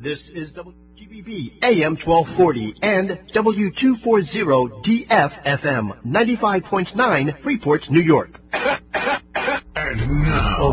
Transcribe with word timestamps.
This 0.00 0.28
is 0.28 0.52
WGBB 0.52 1.64
AM 1.64 1.96
1240 1.96 2.76
and 2.82 3.10
W240 3.32 4.84
DFFM 4.84 6.04
95.9 6.06 7.40
Freeport, 7.40 7.90
New 7.90 7.98
York. 7.98 8.40
And 8.52 10.22
now, 10.22 10.70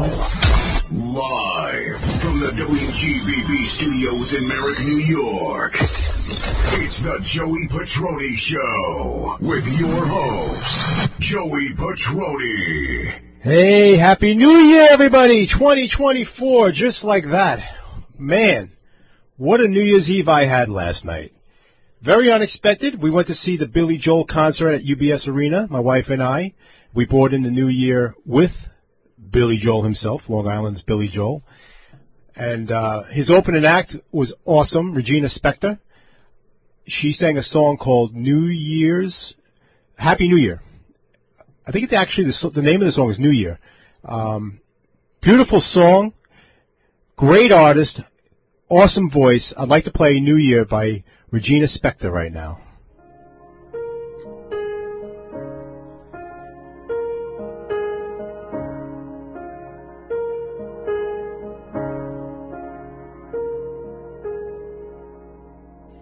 live 0.91 1.99
from 1.99 2.39
the 2.39 2.53
WGBB 2.55 3.63
studios 3.63 4.35
in 4.35 4.47
Merrick, 4.47 4.79
New 4.81 4.97
York, 4.97 5.73
it's 5.73 7.01
the 7.01 7.17
Joey 7.23 7.67
Petroni 7.67 8.35
Show 8.35 9.37
with 9.42 9.67
your 9.79 10.05
host, 10.05 11.19
Joey 11.19 11.69
Petroni. 11.73 13.21
Hey, 13.39 13.96
Happy 13.96 14.35
New 14.35 14.55
Year, 14.57 14.87
everybody! 14.92 15.47
2024, 15.47 16.70
just 16.70 17.03
like 17.03 17.26
that. 17.31 17.76
Man, 18.20 18.71
what 19.38 19.59
a 19.59 19.67
New 19.67 19.81
Year's 19.81 20.09
Eve 20.09 20.30
I 20.30 20.45
had 20.45 20.70
last 20.70 21.04
night. 21.04 21.34
Very 22.02 22.32
unexpected. 22.32 23.02
We 23.02 23.09
went 23.09 23.28
to 23.28 23.34
see 23.34 23.58
the 23.58 23.68
Billy 23.68 23.98
Joel 23.98 24.26
concert 24.26 24.70
at 24.70 24.84
UBS 24.84 25.28
Arena, 25.28 25.68
my 25.70 25.80
wife 25.80 26.09
and 26.09 26.22
I. 26.22 26.54
We 26.94 27.05
brought 27.05 27.34
in 27.34 27.44
the 27.44 27.52
new 27.52 27.68
year 27.68 28.16
with 28.26 28.70
Billy 29.32 29.58
Joel 29.58 29.84
himself, 29.84 30.30
Long 30.30 30.48
Island's 30.48 30.84
Billy 30.84 31.08
Joel. 31.08 31.44
And 32.36 32.72
uh, 32.72 33.04
his 33.04 33.30
opening 33.30 33.66
act 33.66 33.98
was 34.12 34.34
awesome, 34.45 34.94
Regina 34.94 35.28
Spektor. 35.28 35.80
She 36.88 37.12
sang 37.12 37.38
a 37.38 37.44
song 37.44 37.78
called 37.78 38.16
New 38.16 38.45
Year's, 38.45 39.34
Happy 39.98 40.28
New 40.28 40.38
Year. 40.38 40.62
I 41.67 41.72
think 41.72 41.86
it's 41.86 41.94
actually 41.94 42.26
the, 42.26 42.50
the 42.52 42.62
name 42.62 42.81
of 42.81 42.86
the 42.86 42.92
song 42.92 43.09
is 43.09 43.20
New 43.20 43.31
Year. 43.31 43.59
Um, 44.04 44.62
beautiful 45.22 45.59
song, 45.59 46.14
great 47.16 47.52
artist, 47.52 48.02
awesome 48.70 49.10
voice. 49.10 49.54
I'd 49.58 49.68
like 49.68 49.84
to 49.86 49.92
play 49.92 50.20
New 50.20 50.38
Year 50.38 50.66
by 50.66 51.04
Regina 51.32 51.66
Spektor 51.66 52.12
right 52.12 52.32
now. 52.32 52.62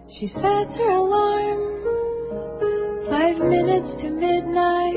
She 0.08 0.26
sets 0.26 0.76
her 0.76 0.90
alarm 0.90 1.60
five 3.08 3.40
minutes 3.40 3.94
to 3.94 4.10
midnight 4.10 4.94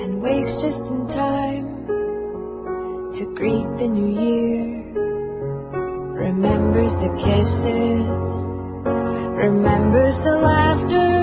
and 0.00 0.22
wakes 0.22 0.62
just 0.62 0.86
in 0.86 1.06
time 1.08 1.86
to 3.14 3.34
greet 3.34 3.76
the 3.76 3.88
new 3.88 4.18
year. 4.18 4.81
Remembers 6.22 6.98
the 6.98 7.08
kisses, 7.18 8.30
remembers 9.44 10.20
the 10.20 10.36
laughter, 10.38 11.18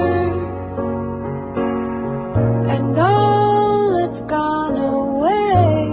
and 2.76 3.00
all 3.00 3.98
that's 3.98 4.22
gone 4.24 4.76
away. 4.76 5.86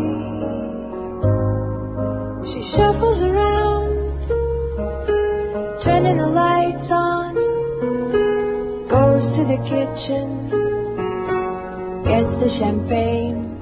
She 2.51 2.61
shuffles 2.61 3.23
around, 3.23 3.95
turning 5.83 6.17
the 6.17 6.27
lights 6.27 6.91
on, 6.91 7.34
goes 8.89 9.37
to 9.37 9.45
the 9.45 9.59
kitchen, 9.73 10.49
gets 12.03 12.34
the 12.39 12.49
champagne, 12.49 13.57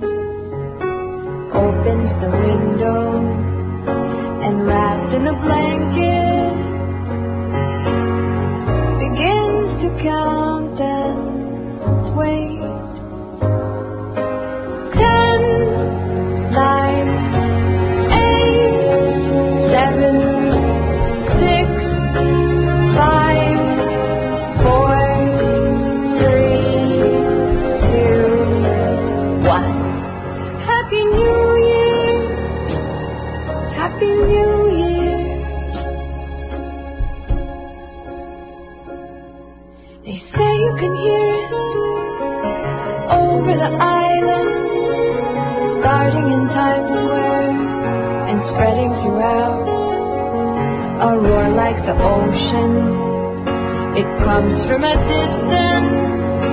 opens 1.53 2.17
the 2.17 2.31
window 2.31 3.53
in 5.14 5.28
a 5.28 5.32
blanket 5.44 6.54
begins 8.98 9.76
to 9.82 9.88
count 10.02 10.80
and 10.80 12.16
wait. 12.16 12.53
Spreading 48.54 48.94
throughout. 48.94 49.66
A 51.09 51.19
roar 51.19 51.48
like 51.62 51.78
the 51.84 51.97
ocean, 52.16 52.72
it 54.00 54.09
comes 54.22 54.65
from 54.66 54.84
a 54.84 54.97
distance, 55.15 56.44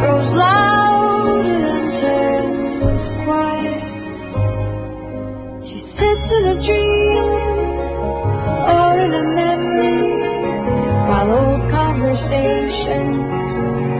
grows 0.00 0.30
loud 0.34 1.46
and 1.46 1.94
turns 2.02 3.04
quiet. 3.22 3.84
She 5.62 5.78
sits 5.78 6.32
in 6.32 6.44
a 6.54 6.56
dream 6.60 7.24
or 8.76 8.98
in 8.98 9.12
a 9.22 9.24
memory 9.42 10.10
while 11.08 11.30
old 11.40 11.62
conversations 11.70 13.50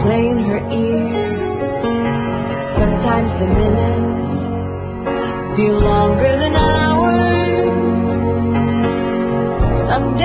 play 0.02 0.24
in 0.28 0.38
her 0.50 0.60
ears. 0.86 2.66
Sometimes 2.66 3.30
the 3.38 3.46
minutes 3.46 4.51
feel 5.56 5.78
longer 5.80 6.36
than 6.38 6.54
hours. 6.56 7.68
Some 9.86 10.16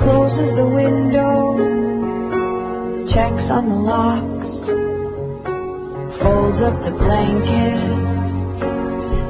closes 0.00 0.54
the 0.54 0.66
window, 0.66 1.34
checks 3.06 3.50
on 3.50 3.68
the 3.68 3.80
locks, 3.92 4.48
folds 6.22 6.60
up 6.62 6.82
the 6.82 6.90
blanket, 6.90 7.80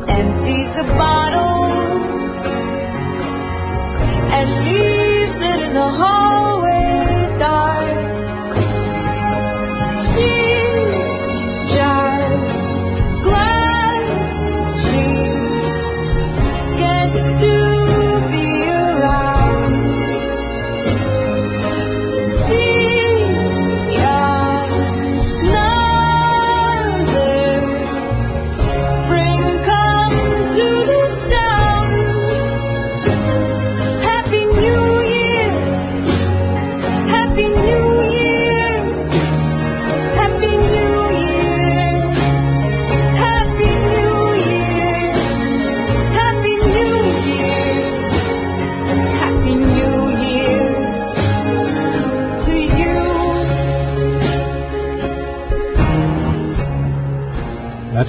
empties 0.08 0.72
the 0.74 0.84
bottle, 1.02 1.64
and 4.38 4.48
leaves 4.64 5.38
it 5.40 5.60
in 5.66 5.74
the 5.74 5.88
hallway 6.00 6.69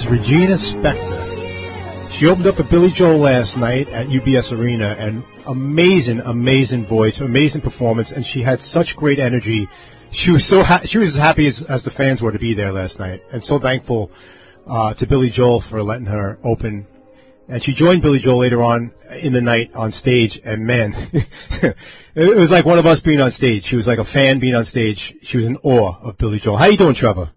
Regina 0.05 0.53
Spektor. 0.53 2.11
She 2.11 2.27
opened 2.27 2.47
up 2.47 2.55
for 2.55 2.63
Billy 2.63 2.91
Joel 2.91 3.19
last 3.19 3.57
night 3.57 3.89
at 3.89 4.07
UBS 4.07 4.55
Arena, 4.57 4.95
and 4.99 5.23
amazing, 5.47 6.19
amazing 6.19 6.85
voice, 6.85 7.19
amazing 7.21 7.61
performance, 7.61 8.11
and 8.11 8.25
she 8.25 8.41
had 8.41 8.61
such 8.61 8.95
great 8.95 9.17
energy. 9.17 9.69
She 10.11 10.31
was 10.31 10.45
so 10.45 10.61
ha- 10.61 10.81
she 10.83 10.97
was 10.97 11.09
as 11.09 11.15
happy 11.15 11.47
as, 11.47 11.63
as 11.63 11.83
the 11.83 11.89
fans 11.89 12.21
were 12.21 12.31
to 12.31 12.39
be 12.39 12.53
there 12.53 12.71
last 12.71 12.99
night, 12.99 13.23
and 13.31 13.43
so 13.43 13.59
thankful 13.59 14.11
uh, 14.67 14.93
to 14.95 15.07
Billy 15.07 15.29
Joel 15.29 15.61
for 15.61 15.81
letting 15.81 16.07
her 16.07 16.37
open. 16.43 16.85
And 17.47 17.63
she 17.63 17.73
joined 17.73 18.01
Billy 18.01 18.19
Joel 18.19 18.39
later 18.39 18.61
on 18.61 18.91
in 19.19 19.33
the 19.33 19.41
night 19.41 19.73
on 19.73 19.91
stage, 19.91 20.39
and 20.43 20.65
man, 20.65 20.95
it 22.13 22.37
was 22.37 22.51
like 22.51 22.65
one 22.65 22.77
of 22.77 22.85
us 22.85 22.99
being 22.99 23.21
on 23.21 23.31
stage. 23.31 23.65
She 23.65 23.75
was 23.75 23.87
like 23.87 23.99
a 23.99 24.05
fan 24.05 24.39
being 24.39 24.55
on 24.55 24.65
stage. 24.65 25.15
She 25.23 25.37
was 25.37 25.45
in 25.45 25.57
awe 25.57 25.95
of 26.01 26.17
Billy 26.17 26.39
Joel. 26.39 26.57
How 26.57 26.65
you 26.65 26.77
doing, 26.77 26.95
Trevor? 26.95 27.31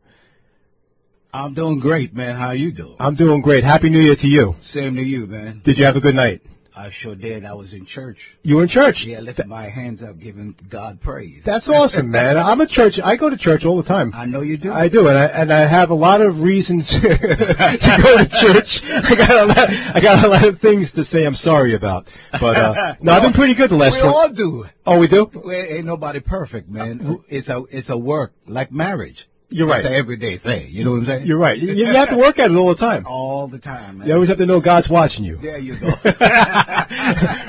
I'm 1.35 1.53
doing 1.53 1.81
great, 1.81 2.15
man. 2.15 2.37
How 2.37 2.53
you 2.53 2.71
doing? 2.71 2.95
I'm 3.01 3.17
doing 3.17 3.41
great. 3.43 3.65
Happy 3.65 3.89
New 3.89 3.99
Year 3.99 4.15
to 4.15 4.29
you. 4.29 4.55
Same 4.63 4.95
to 4.95 5.03
you, 5.03 5.27
man. 5.27 5.63
Did 5.65 5.79
you 5.79 5.85
have 5.85 5.97
a 5.97 6.01
good 6.01 6.15
night? 6.15 6.43
I 6.77 6.91
sure 6.91 7.17
did. 7.17 7.45
I 7.45 7.55
was 7.55 7.73
in 7.73 7.87
church. 7.87 8.37
You 8.45 8.57
were 8.57 8.63
in 8.63 8.69
church. 8.69 9.05
Yeah, 9.05 9.19
lifting 9.19 9.49
my 9.49 9.65
hands 9.65 10.01
up, 10.01 10.21
giving 10.21 10.55
God 10.69 11.01
praise. 11.01 11.43
That's 11.43 11.69
awesome, 11.69 12.13
man. 12.13 12.39
I'm 12.39 12.61
a 12.61 12.67
church. 12.67 13.01
I 13.01 13.17
go 13.17 13.31
to 13.31 13.37
church 13.37 13.65
all 13.65 13.77
the 13.77 13.83
time. 13.83 14.13
I 14.15 14.27
know 14.27 14.43
you 14.43 14.57
do. 14.57 14.73
I 14.73 14.87
do, 14.87 15.09
and 15.09 15.19
I 15.19 15.25
and 15.25 15.53
I 15.53 15.65
have 15.65 15.91
a 15.91 15.95
lot 15.95 16.21
of 16.21 16.41
reasons 16.41 16.91
to 17.01 17.01
go 17.01 17.17
to 17.19 18.29
church. 18.29 18.83
I 18.85 19.15
got 19.17 19.31
a 19.31 19.47
lot. 19.47 19.71
I 19.97 20.01
got 20.01 20.25
a 20.25 20.29
lot 20.29 20.45
of 20.45 20.61
things 20.61 20.93
to 20.93 21.03
say. 21.03 21.25
I'm 21.25 21.35
sorry 21.35 21.75
about, 21.75 22.07
but 22.41 22.57
uh, 22.57 22.95
no, 23.01 23.11
I've 23.11 23.23
been 23.23 23.33
pretty 23.33 23.55
good 23.55 23.71
the 23.71 23.77
last. 23.77 23.95
Week. 23.95 24.05
We 24.05 24.11
20 24.11 24.17
all 24.17 24.29
do. 24.29 24.67
oh, 24.87 24.99
we 25.01 25.09
do. 25.09 25.25
We, 25.45 25.57
ain't 25.57 25.87
nobody 25.87 26.21
perfect, 26.21 26.69
man. 26.69 27.19
It's 27.29 27.49
a 27.49 27.65
it's 27.71 27.91
a 27.91 27.99
work 27.99 28.35
like 28.47 28.71
marriage. 28.71 29.29
You're 29.55 29.69
right. 29.69 29.77
It's 29.79 29.87
an 29.87 29.93
everyday 29.93 30.37
thing. 30.37 30.69
You 30.71 30.85
know 30.85 30.91
what 30.91 30.97
I'm 30.99 31.05
saying? 31.07 31.27
You're 31.27 31.39
right. 31.39 31.57
You, 31.57 31.73
you 31.73 31.87
have 31.87 32.09
to 32.11 32.17
work 32.17 32.39
at 32.41 32.51
it 32.51 32.57
all 32.57 32.69
the 32.69 32.75
time. 32.75 33.07
all 33.07 33.47
the 33.47 33.59
time, 33.61 33.99
man. 33.99 34.09
You 34.09 34.15
always 34.15 34.29
have 34.29 34.39
to 34.39 34.47
know 34.47 34.59
God's 34.61 34.89
watching 34.91 35.25
you. 35.25 35.37
there 35.37 35.59
you 35.59 35.77
go. 35.85 35.91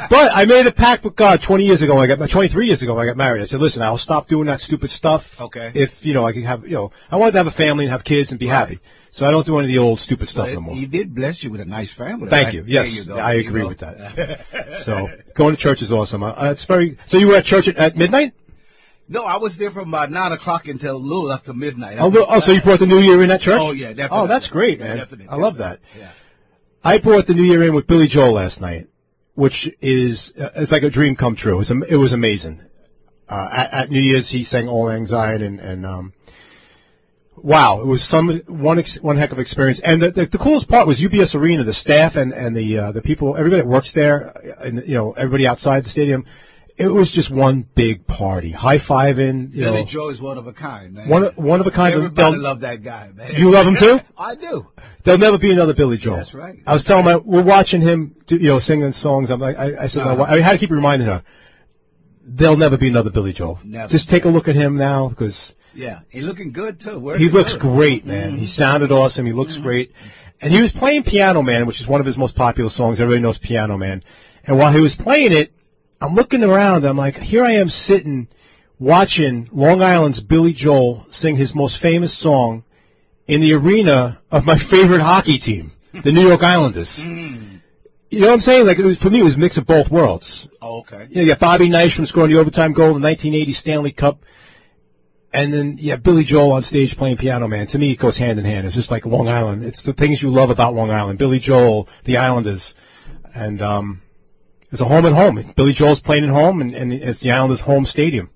But 0.08 0.32
I 0.34 0.46
made 0.48 0.68
a 0.68 0.72
pact 0.72 1.04
with 1.04 1.16
God 1.16 1.42
20 1.42 1.66
years 1.66 1.82
ago. 1.82 1.96
When 1.96 2.04
I 2.10 2.16
got 2.16 2.30
23 2.30 2.68
years 2.68 2.82
ago. 2.82 2.94
When 2.94 3.04
I 3.04 3.08
got 3.08 3.18
married. 3.18 3.42
I 3.42 3.46
said, 3.46 3.60
"Listen, 3.60 3.82
I'll 3.82 3.98
stop 3.98 4.28
doing 4.28 4.46
that 4.48 4.62
stupid 4.62 4.92
stuff. 4.92 5.42
Okay. 5.42 5.72
If 5.74 6.06
you 6.06 6.14
know, 6.14 6.26
I 6.26 6.32
can 6.32 6.44
have 6.44 6.64
you 6.68 6.76
know, 6.76 6.92
I 7.12 7.16
wanted 7.18 7.32
to 7.34 7.38
have 7.40 7.48
a 7.48 7.52
family 7.52 7.86
and 7.86 7.92
have 7.92 8.04
kids 8.04 8.30
and 8.32 8.40
be 8.40 8.46
Right. 8.48 8.54
happy. 8.56 8.80
So 9.12 9.26
I 9.26 9.32
don't 9.32 9.46
do 9.46 9.58
any 9.60 9.66
of 9.68 9.72
the 9.72 9.78
old 9.80 10.00
stupid 10.00 10.28
stuff 10.30 10.52
no 10.52 10.60
more. 10.62 10.76
he 10.76 10.86
did 10.86 11.16
bless 11.16 11.44
you 11.44 11.50
with 11.50 11.62
a 11.62 11.66
nice 11.66 11.92
family. 11.92 12.28
Thank 12.30 12.48
right? 12.48 12.54
you. 12.56 12.66
Yes, 12.68 13.08
you. 13.08 13.14
I 13.16 13.34
agree 13.34 13.64
with 13.64 13.80
that. 13.80 14.46
So 14.84 15.10
going 15.34 15.56
to 15.56 15.62
church 15.62 15.82
is 15.82 15.92
awesome. 15.92 16.22
Uh, 16.22 16.34
it's 16.52 16.66
very. 16.66 16.98
So 17.08 17.18
you 17.18 17.28
were 17.30 17.36
at 17.36 17.46
church 17.46 17.68
at, 17.68 17.78
at 17.78 17.96
midnight? 17.96 18.34
No, 19.08 19.24
I 19.24 19.38
was 19.38 19.58
there 19.58 19.70
from 19.70 19.90
about 19.90 20.10
nine 20.10 20.32
o'clock 20.32 20.68
until 20.68 20.96
a 20.96 20.98
little 20.98 21.32
after 21.32 21.54
midnight. 21.54 21.98
Oh, 22.00 22.12
oh, 22.28 22.40
so 22.40 22.52
you 22.52 22.62
brought 22.62 22.80
the 22.80 22.88
New 22.88 23.00
Year 23.00 23.22
in 23.22 23.30
at 23.30 23.42
church? 23.42 23.60
Oh, 23.60 23.72
yeah, 23.72 23.90
definitely. 23.90 24.18
Oh, 24.18 24.28
that's 24.28 24.48
great, 24.48 24.80
Yeah, 24.80 24.88
man. 24.88 24.98
definitely, 24.98 25.28
I 25.30 25.36
love 25.36 25.58
that. 25.58 25.80
Yeah. 25.98 26.10
I 26.84 26.98
brought 26.98 27.28
the 27.28 27.34
New 27.36 27.44
Year 27.44 27.64
in 27.64 27.74
with 27.74 27.88
Billy 27.88 28.08
Joel 28.08 28.34
last 28.34 28.62
night, 28.62 28.88
which 29.36 29.72
is 29.82 30.34
uh, 30.40 30.50
it's 30.56 30.72
like 30.72 30.84
a 30.84 30.90
dream 30.90 31.16
come 31.16 31.36
true. 31.36 31.56
It 31.56 31.58
was, 31.58 31.72
it 31.72 31.96
was 31.98 32.14
amazing. 32.14 32.62
Uh, 33.30 33.50
at, 33.52 33.74
at 33.74 33.92
New 33.92 34.00
Year's, 34.00 34.30
he 34.30 34.44
sang 34.44 34.68
"All 34.68 34.90
Anxiety" 34.90 35.46
and, 35.46 35.60
and 35.60 35.86
um, 35.86 36.14
wow, 37.36 37.80
it 37.80 37.88
was 37.88 38.04
some 38.04 38.38
one 38.48 38.78
ex, 38.80 39.00
one 39.02 39.18
heck 39.18 39.32
of 39.32 39.40
experience. 39.40 39.80
And 39.80 40.02
the, 40.02 40.12
the, 40.12 40.26
the 40.28 40.38
coolest 40.38 40.68
part 40.68 40.88
was 40.88 41.02
UBS 41.02 41.34
Arena, 41.40 41.64
the 41.64 41.74
staff 41.74 42.16
and 42.16 42.34
and 42.34 42.56
the 42.56 42.78
uh, 42.78 42.92
the 42.92 43.02
people, 43.02 43.36
everybody 43.36 43.62
that 43.62 43.68
works 43.68 43.94
there, 43.94 44.30
uh, 44.30 44.66
and 44.66 44.88
you 44.88 44.94
know 44.94 45.14
everybody 45.14 45.48
outside 45.48 45.86
the 45.86 45.90
stadium. 45.90 46.26
It 46.78 46.90
was 46.90 47.10
just 47.10 47.30
one 47.30 47.62
big 47.74 48.06
party, 48.06 48.52
high 48.52 48.80
fiving. 48.80 49.54
You 49.54 49.62
Billy 49.62 49.80
know, 49.80 49.86
Joe 49.86 50.10
is 50.10 50.20
one 50.22 50.38
of 50.38 50.46
a 50.46 50.52
kind, 50.52 50.94
man. 50.94 51.08
One 51.08 51.24
of- 51.24 51.38
one 51.38 51.62
of 51.62 51.68
a 51.68 51.72
kind. 51.72 51.96
Everybody 51.96 52.36
love 52.38 52.60
that 52.62 52.84
guy, 52.84 53.12
man. 53.16 53.34
You 53.36 53.50
love 53.50 53.66
him 53.66 53.76
too? 53.78 54.02
I 54.18 54.36
do. 54.36 54.68
There'll 55.04 55.18
never 55.20 55.38
be 55.38 55.52
another 55.54 55.74
Billy 55.74 55.96
Joel. 55.98 56.18
That's 56.18 56.34
right. 56.34 56.58
I 56.68 56.74
was 56.74 56.84
telling 56.84 57.06
my, 57.06 57.16
we're 57.16 57.44
watching 57.44 57.80
him, 57.80 58.16
do, 58.26 58.36
you 58.36 58.50
know, 58.50 58.60
singing 58.60 58.92
songs. 58.92 59.30
I'm 59.30 59.40
like, 59.40 59.58
I, 59.58 59.84
I 59.84 59.88
said, 59.88 60.06
Uh-huh. 60.06 60.24
I 60.24 60.42
had 60.42 60.52
to 60.54 60.58
keep 60.58 60.72
reminding 60.72 61.08
her. 61.08 61.24
There'll 62.28 62.58
never 62.58 62.78
be 62.78 62.90
another 62.90 63.10
Billy 63.10 63.32
Joel. 63.34 63.60
Never. 63.64 63.90
Just 63.90 64.10
take 64.10 64.26
a 64.26 64.30
look 64.30 64.48
at 64.48 64.56
him 64.56 64.76
now 64.78 65.08
because 65.10 65.54
Yeah, 65.74 66.00
he 66.10 66.22
looking 66.22 66.52
good 66.52 66.80
too. 66.80 67.10
he 67.12 67.30
looks 67.30 67.56
great, 67.56 68.06
man. 68.06 68.32
Mm-hmm. 68.32 68.38
He 68.40 68.46
sounded 68.48 68.92
awesome. 68.92 69.26
He 69.26 69.32
looks 69.32 69.58
great. 69.58 69.94
And 70.42 70.52
he 70.52 70.62
was 70.62 70.74
playing 70.74 71.04
Piano 71.04 71.42
Man, 71.42 71.66
which 71.68 71.80
is 71.80 71.88
one 71.88 72.02
of 72.02 72.06
his 72.06 72.18
most 72.18 72.36
popular 72.36 72.70
songs. 72.70 73.00
Everybody 73.00 73.22
knows 73.22 73.38
Piano 73.38 73.78
Man. 73.78 74.04
And 74.44 74.58
while 74.58 74.74
he 74.74 74.82
was 74.82 74.94
playing 74.96 75.32
it, 75.32 75.54
I'm 76.06 76.14
looking 76.14 76.44
around. 76.44 76.86
I'm 76.86 76.98
like, 76.98 77.18
here 77.18 77.44
I 77.44 77.54
am 77.54 77.70
sitting 77.70 78.28
watching 78.78 79.50
Long 79.52 79.82
Island's 79.82 80.22
Billy 80.22 80.54
Joel 80.54 81.08
sing 81.10 81.36
his 81.36 81.56
most 81.56 81.82
famous 81.82 82.14
song 82.14 82.64
in 83.28 83.42
the 83.42 83.54
arena 83.54 84.22
of 84.30 84.46
my 84.46 84.56
favorite 84.72 85.02
hockey 85.02 85.40
team, 85.40 85.72
the 86.04 86.12
New 86.12 86.28
York 86.28 86.44
Islanders. 86.44 87.00
Mm. 87.00 87.62
You 88.12 88.20
know 88.20 88.28
what 88.28 88.34
I'm 88.34 88.42
saying? 88.42 88.68
Like, 88.68 88.78
it 88.78 88.86
was, 88.86 89.00
for 89.00 89.10
me, 89.10 89.22
it 89.22 89.24
was 89.24 89.36
a 89.36 89.40
mix 89.40 89.58
of 89.58 89.66
both 89.66 89.90
worlds. 89.90 90.48
Oh, 90.62 90.82
okay. 90.82 91.08
You 91.10 91.16
know, 91.16 91.22
you 91.24 91.28
got 91.28 91.40
Bobby 91.40 91.70
Nystrom 91.70 92.06
scoring 92.06 92.30
the 92.30 92.40
overtime 92.40 92.74
goal 92.74 92.96
in 92.96 93.02
the 93.02 93.08
1980 93.08 93.54
Stanley 93.54 93.92
Cup. 93.92 94.24
And 95.34 95.52
then, 95.52 95.78
yeah, 95.80 95.96
Billy 95.96 96.24
Joel 96.24 96.52
on 96.52 96.62
stage 96.62 96.96
playing 96.96 97.18
Piano 97.18 97.48
Man. 97.48 97.66
To 97.68 97.80
me, 97.80 97.92
it 97.94 98.00
goes 98.00 98.18
hand 98.18 98.38
in 98.38 98.46
hand. 98.46 98.68
It's 98.68 98.76
just 98.76 98.92
like 98.92 99.08
Long 99.08 99.28
Island. 99.28 99.64
It's 99.64 99.82
the 99.82 99.92
things 99.92 100.22
you 100.22 100.30
love 100.30 100.52
about 100.52 100.76
Long 100.76 100.92
Island. 100.92 101.18
Billy 101.18 101.40
Joel, 101.40 101.90
the 102.04 102.18
Islanders. 102.18 102.76
And, 103.34 103.60
um, 103.62 104.02
it's 104.76 104.82
a 104.82 104.86
home 104.86 105.06
and 105.06 105.16
home. 105.16 105.54
Billy 105.56 105.72
Joel's 105.72 106.02
playing 106.02 106.26
at 106.26 106.30
home, 106.30 106.60
and, 106.60 106.76
and 106.76 106.92
it's 106.92 107.22
the 107.22 107.32
Islanders' 107.32 107.62
home 107.62 107.86
stadium. 107.86 108.30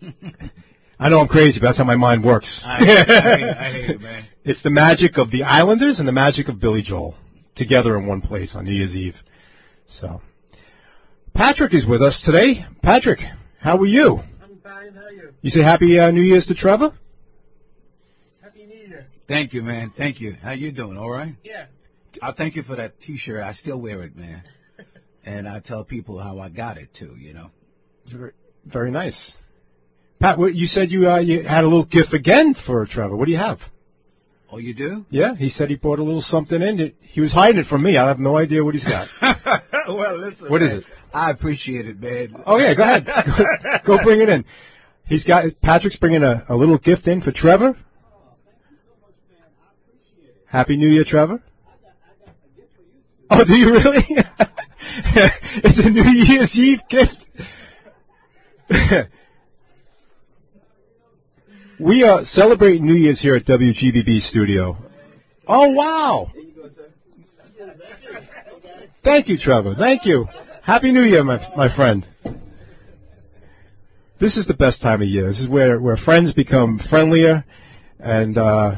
I 1.00 1.08
know 1.08 1.18
I'm 1.18 1.26
crazy, 1.26 1.58
but 1.58 1.66
that's 1.66 1.78
how 1.78 1.84
my 1.84 1.96
mind 1.96 2.22
works. 2.22 2.62
I, 2.64 2.76
I, 2.76 2.78
I 2.78 3.70
hate 3.72 3.90
it, 3.90 4.00
man. 4.00 4.24
It's 4.44 4.62
the 4.62 4.70
magic 4.70 5.16
of 5.16 5.30
the 5.30 5.42
Islanders 5.42 5.98
and 5.98 6.06
the 6.06 6.12
magic 6.12 6.48
of 6.48 6.60
Billy 6.60 6.82
Joel 6.82 7.16
together 7.54 7.96
in 7.96 8.04
one 8.04 8.20
place 8.20 8.54
on 8.54 8.66
New 8.66 8.72
Year's 8.72 8.94
Eve. 8.94 9.24
So, 9.86 10.20
Patrick 11.32 11.72
is 11.72 11.86
with 11.86 12.02
us 12.02 12.20
today. 12.20 12.66
Patrick, 12.82 13.26
how 13.58 13.78
are 13.78 13.86
you? 13.86 14.22
I'm 14.42 14.58
fine. 14.58 14.94
How 14.94 15.06
are 15.06 15.12
you? 15.12 15.34
You 15.40 15.48
say 15.48 15.62
Happy 15.62 15.98
uh, 15.98 16.10
New 16.10 16.20
Year's 16.20 16.44
to 16.46 16.54
Trevor? 16.54 16.92
Happy 18.42 18.66
New 18.66 18.76
Year. 18.76 19.06
Thank 19.26 19.54
you, 19.54 19.62
man. 19.62 19.88
Thank 19.88 20.20
you. 20.20 20.36
How 20.42 20.52
you 20.52 20.70
doing? 20.70 20.98
All 20.98 21.10
right. 21.10 21.34
Yeah. 21.42 21.66
I 22.22 22.32
thank 22.32 22.54
you 22.54 22.62
for 22.62 22.76
that 22.76 23.00
T-shirt. 23.00 23.42
I 23.42 23.52
still 23.52 23.80
wear 23.80 24.02
it, 24.02 24.14
man. 24.14 24.42
And 25.24 25.48
I 25.48 25.60
tell 25.60 25.84
people 25.84 26.18
how 26.18 26.38
I 26.38 26.48
got 26.48 26.78
it 26.78 26.92
too. 26.92 27.16
You 27.18 27.34
know. 27.34 27.50
Very, 28.06 28.32
very 28.64 28.90
nice. 28.90 29.36
Pat, 30.18 30.38
what, 30.38 30.54
you 30.54 30.66
said 30.66 30.90
you 30.90 31.10
uh, 31.10 31.18
you 31.18 31.42
had 31.42 31.64
a 31.64 31.66
little 31.66 31.84
gift 31.84 32.12
again 32.12 32.54
for 32.54 32.84
Trevor. 32.86 33.16
What 33.16 33.26
do 33.26 33.32
you 33.32 33.38
have? 33.38 33.70
Oh, 34.50 34.58
you 34.58 34.72
do? 34.72 35.04
Yeah, 35.10 35.34
he 35.34 35.48
said 35.48 35.68
he 35.68 35.76
brought 35.76 35.98
a 35.98 36.04
little 36.04 36.20
something 36.20 36.62
in. 36.62 36.92
He 37.00 37.20
was 37.20 37.32
hiding 37.32 37.60
it 37.60 37.66
from 37.66 37.82
me. 37.82 37.96
I 37.96 38.06
have 38.06 38.20
no 38.20 38.36
idea 38.36 38.64
what 38.64 38.74
he's 38.74 38.84
got. 38.84 39.08
well, 39.88 40.16
listen. 40.16 40.48
What 40.48 40.62
is 40.62 40.74
man. 40.74 40.78
it? 40.78 40.86
I 41.12 41.30
appreciate 41.30 41.88
it, 41.88 42.00
man. 42.00 42.42
Oh 42.46 42.58
yeah, 42.58 42.74
go 42.74 42.82
ahead. 42.82 43.04
Go, 43.84 43.96
go 43.96 44.04
bring 44.04 44.20
it 44.20 44.28
in. 44.28 44.44
He's 45.06 45.24
got 45.24 45.60
Patrick's 45.60 45.96
bringing 45.96 46.22
a, 46.22 46.44
a 46.48 46.56
little 46.56 46.78
gift 46.78 47.08
in 47.08 47.20
for 47.20 47.30
Trevor. 47.30 47.76
Happy 50.46 50.76
New 50.76 50.88
Year, 50.88 51.04
Trevor. 51.04 51.42
Oh, 53.30 53.44
do 53.44 53.58
you 53.58 53.72
really? 53.72 54.06
it's 55.56 55.80
a 55.80 55.90
New 55.90 56.04
Year's 56.04 56.56
Eve 56.56 56.86
gift. 56.88 57.28
we 61.80 62.04
are 62.04 62.24
celebrating 62.24 62.86
New 62.86 62.94
Year's 62.94 63.20
here 63.20 63.34
at 63.34 63.44
WGBB 63.44 64.20
Studio. 64.20 64.76
Oh 65.48 65.68
wow! 65.70 66.30
Thank 69.02 69.28
you, 69.28 69.36
Trevor. 69.36 69.74
Thank 69.74 70.06
you. 70.06 70.28
Happy 70.62 70.92
New 70.92 71.02
Year, 71.02 71.24
my 71.24 71.44
my 71.56 71.68
friend. 71.68 72.06
This 74.18 74.36
is 74.36 74.46
the 74.46 74.54
best 74.54 74.80
time 74.80 75.02
of 75.02 75.08
year. 75.08 75.26
This 75.26 75.40
is 75.40 75.48
where 75.48 75.80
where 75.80 75.96
friends 75.96 76.32
become 76.32 76.78
friendlier, 76.78 77.44
and 77.98 78.38
uh, 78.38 78.76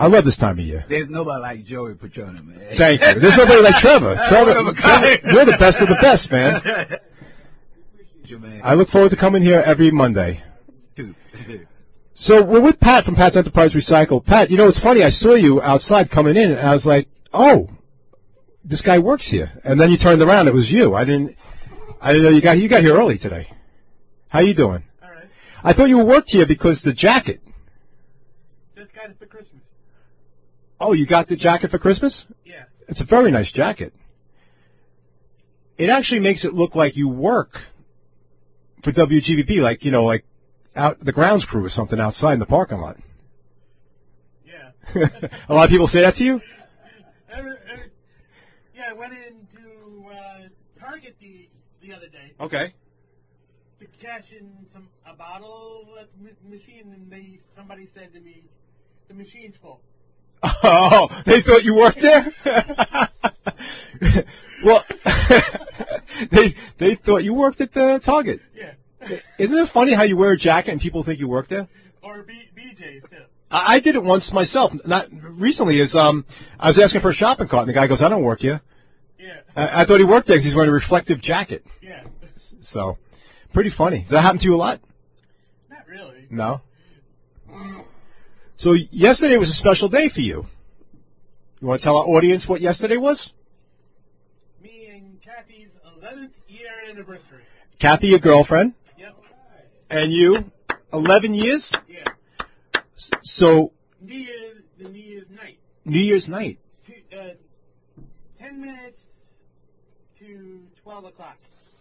I 0.00 0.06
love 0.06 0.24
this 0.24 0.38
time 0.38 0.58
of 0.58 0.64
year. 0.64 0.86
There's 0.88 1.08
nobody 1.10 1.42
like 1.42 1.64
Joey 1.64 1.92
Petroni, 1.94 2.42
man. 2.42 2.58
Thank 2.74 3.02
you. 3.02 3.20
There's 3.20 3.36
nobody 3.36 3.60
like 3.60 3.76
Trevor. 3.76 4.14
Trevor, 4.28 4.54
One 4.54 4.56
of 4.56 4.66
a 4.68 4.72
kind. 4.72 5.04
Trevor, 5.04 5.30
you're 5.30 5.44
the 5.44 5.58
best 5.58 5.82
of 5.82 5.88
the 5.88 5.94
best, 5.96 6.30
man. 6.32 6.62
you, 8.24 8.38
man. 8.38 8.62
I 8.64 8.74
look 8.74 8.88
forward 8.88 9.10
to 9.10 9.16
coming 9.16 9.42
here 9.42 9.62
every 9.64 9.90
Monday. 9.90 10.42
Dude. 10.94 11.14
So 12.14 12.42
we're 12.42 12.60
with 12.60 12.78
Pat 12.80 13.06
from 13.06 13.14
Pat's 13.14 13.34
Enterprise 13.38 13.72
Recycle. 13.72 14.22
Pat, 14.22 14.50
you 14.50 14.58
know 14.58 14.68
it's 14.68 14.78
funny. 14.78 15.02
I 15.02 15.08
saw 15.08 15.32
you 15.32 15.62
outside 15.62 16.10
coming 16.10 16.36
in, 16.36 16.52
and 16.52 16.68
I 16.68 16.74
was 16.74 16.84
like, 16.84 17.08
"Oh, 17.32 17.70
this 18.62 18.82
guy 18.82 18.98
works 18.98 19.28
here." 19.28 19.58
And 19.64 19.80
then 19.80 19.90
you 19.90 19.96
turned 19.96 20.20
around, 20.20 20.46
it 20.46 20.52
was 20.52 20.70
you. 20.70 20.94
I 20.94 21.04
didn't, 21.04 21.34
I 21.98 22.12
didn't 22.12 22.24
know 22.24 22.30
you 22.36 22.42
got 22.42 22.58
you 22.58 22.68
got 22.68 22.82
here 22.82 22.94
early 22.94 23.16
today. 23.16 23.48
How 24.28 24.40
you 24.40 24.52
doing? 24.52 24.84
All 25.02 25.08
right. 25.08 25.30
I 25.64 25.72
thought 25.72 25.88
you 25.88 25.96
worked 25.96 26.32
here 26.32 26.44
because 26.44 26.82
the 26.82 26.92
jacket. 26.92 27.40
Just 28.76 28.92
got 28.92 29.08
it 29.08 29.18
for 29.18 29.24
Christmas. 29.24 29.59
Oh, 30.80 30.92
you 30.94 31.04
got 31.04 31.28
the 31.28 31.36
jacket 31.36 31.70
for 31.70 31.78
Christmas? 31.78 32.26
Yeah. 32.44 32.64
It's 32.88 33.00
a 33.02 33.04
very 33.04 33.30
nice 33.30 33.52
jacket. 33.52 33.92
It 35.76 35.90
actually 35.90 36.20
makes 36.20 36.44
it 36.44 36.54
look 36.54 36.74
like 36.74 36.96
you 36.96 37.08
work 37.08 37.64
for 38.82 38.90
WGBB, 38.92 39.60
like 39.62 39.84
you 39.84 39.90
know, 39.90 40.04
like 40.04 40.24
out 40.74 41.00
the 41.00 41.12
grounds 41.12 41.44
crew 41.44 41.64
or 41.64 41.68
something 41.68 42.00
outside 42.00 42.34
in 42.34 42.40
the 42.40 42.46
parking 42.46 42.80
lot. 42.80 42.96
Yeah. 44.44 44.70
a 45.48 45.54
lot 45.54 45.64
of 45.64 45.70
people 45.70 45.86
say 45.88 46.00
that 46.00 46.14
to 46.16 46.24
you. 46.24 46.40
Yeah, 48.74 48.88
I 48.88 48.92
went 48.94 49.12
into 49.12 50.08
uh, 50.08 50.48
Target 50.78 51.16
the 51.20 51.48
the 51.82 51.92
other 51.94 52.08
day 52.08 52.32
Okay. 52.40 52.72
to 53.80 53.86
cash 54.00 54.32
in 54.38 54.50
some 54.72 54.88
a 55.06 55.14
bottle 55.14 55.86
at 56.00 56.08
the 56.18 56.48
machine, 56.48 56.92
and 56.94 57.10
they 57.10 57.38
somebody 57.54 57.88
said 57.94 58.12
to 58.14 58.20
me, 58.20 58.44
"The 59.08 59.14
machine's 59.14 59.56
full." 59.56 59.80
Oh, 60.42 61.08
they 61.26 61.40
thought 61.40 61.64
you 61.64 61.74
worked 61.76 62.00
there. 62.00 62.32
well, 64.64 64.84
they 66.30 66.54
they 66.78 66.94
thought 66.94 67.24
you 67.24 67.34
worked 67.34 67.60
at 67.60 67.72
the 67.72 67.98
Target. 67.98 68.40
Yeah, 68.54 68.72
Isn't 69.38 69.58
it 69.58 69.68
funny 69.68 69.92
how 69.92 70.02
you 70.02 70.16
wear 70.16 70.32
a 70.32 70.36
jacket 70.36 70.72
and 70.72 70.80
people 70.80 71.02
think 71.02 71.20
you 71.20 71.28
work 71.28 71.48
there? 71.48 71.68
or 72.02 72.22
B- 72.22 72.48
BJ's 72.56 73.02
too. 73.10 73.16
I, 73.50 73.74
I 73.74 73.80
did 73.80 73.94
it 73.96 74.02
once 74.02 74.32
myself. 74.32 74.74
Not 74.86 75.08
recently. 75.10 75.78
Is 75.80 75.94
um, 75.94 76.24
I 76.58 76.68
was 76.68 76.78
asking 76.78 77.00
for 77.02 77.10
a 77.10 77.14
shopping 77.14 77.48
cart, 77.48 77.62
and 77.62 77.68
the 77.68 77.74
guy 77.74 77.86
goes, 77.86 78.00
"I 78.02 78.08
don't 78.08 78.22
work 78.22 78.40
here." 78.40 78.60
Yeah, 79.18 79.40
I, 79.54 79.82
I 79.82 79.84
thought 79.84 79.98
he 79.98 80.04
worked 80.04 80.26
there 80.26 80.36
because 80.36 80.44
he's 80.46 80.54
wearing 80.54 80.70
a 80.70 80.74
reflective 80.74 81.20
jacket. 81.20 81.66
yeah. 81.82 82.04
So, 82.62 82.96
pretty 83.52 83.70
funny. 83.70 84.00
Does 84.00 84.10
that 84.10 84.22
happen 84.22 84.38
to 84.38 84.44
you 84.46 84.54
a 84.54 84.56
lot? 84.56 84.80
Not 85.68 85.86
really. 85.88 86.26
No. 86.30 86.62
So 88.60 88.72
yesterday 88.74 89.38
was 89.38 89.48
a 89.48 89.54
special 89.54 89.88
day 89.88 90.08
for 90.08 90.20
you. 90.20 90.46
You 91.62 91.66
want 91.66 91.80
to 91.80 91.84
tell 91.84 91.96
our 91.96 92.04
audience 92.04 92.46
what 92.46 92.60
yesterday 92.60 92.98
was? 92.98 93.32
Me 94.62 94.86
and 94.92 95.18
Kathy's 95.22 95.70
11th 95.98 96.32
year 96.46 96.68
anniversary. 96.90 97.40
Kathy, 97.78 98.08
your 98.08 98.18
girlfriend, 98.18 98.74
Yep. 98.98 99.16
and 99.88 100.12
you, 100.12 100.52
11 100.92 101.32
years. 101.32 101.72
Yeah. 101.88 102.04
So 103.22 103.72
New 103.98 104.14
Year's, 104.14 104.62
the 104.76 104.90
New 104.90 105.00
Year's 105.00 105.30
night. 105.30 105.58
New 105.86 106.00
Year's 106.00 106.28
night. 106.28 106.58
Two, 106.86 106.92
uh, 107.18 107.28
10 108.40 108.60
minutes 108.60 109.00
to 110.18 110.66
12 110.82 111.04
o'clock. 111.06 111.38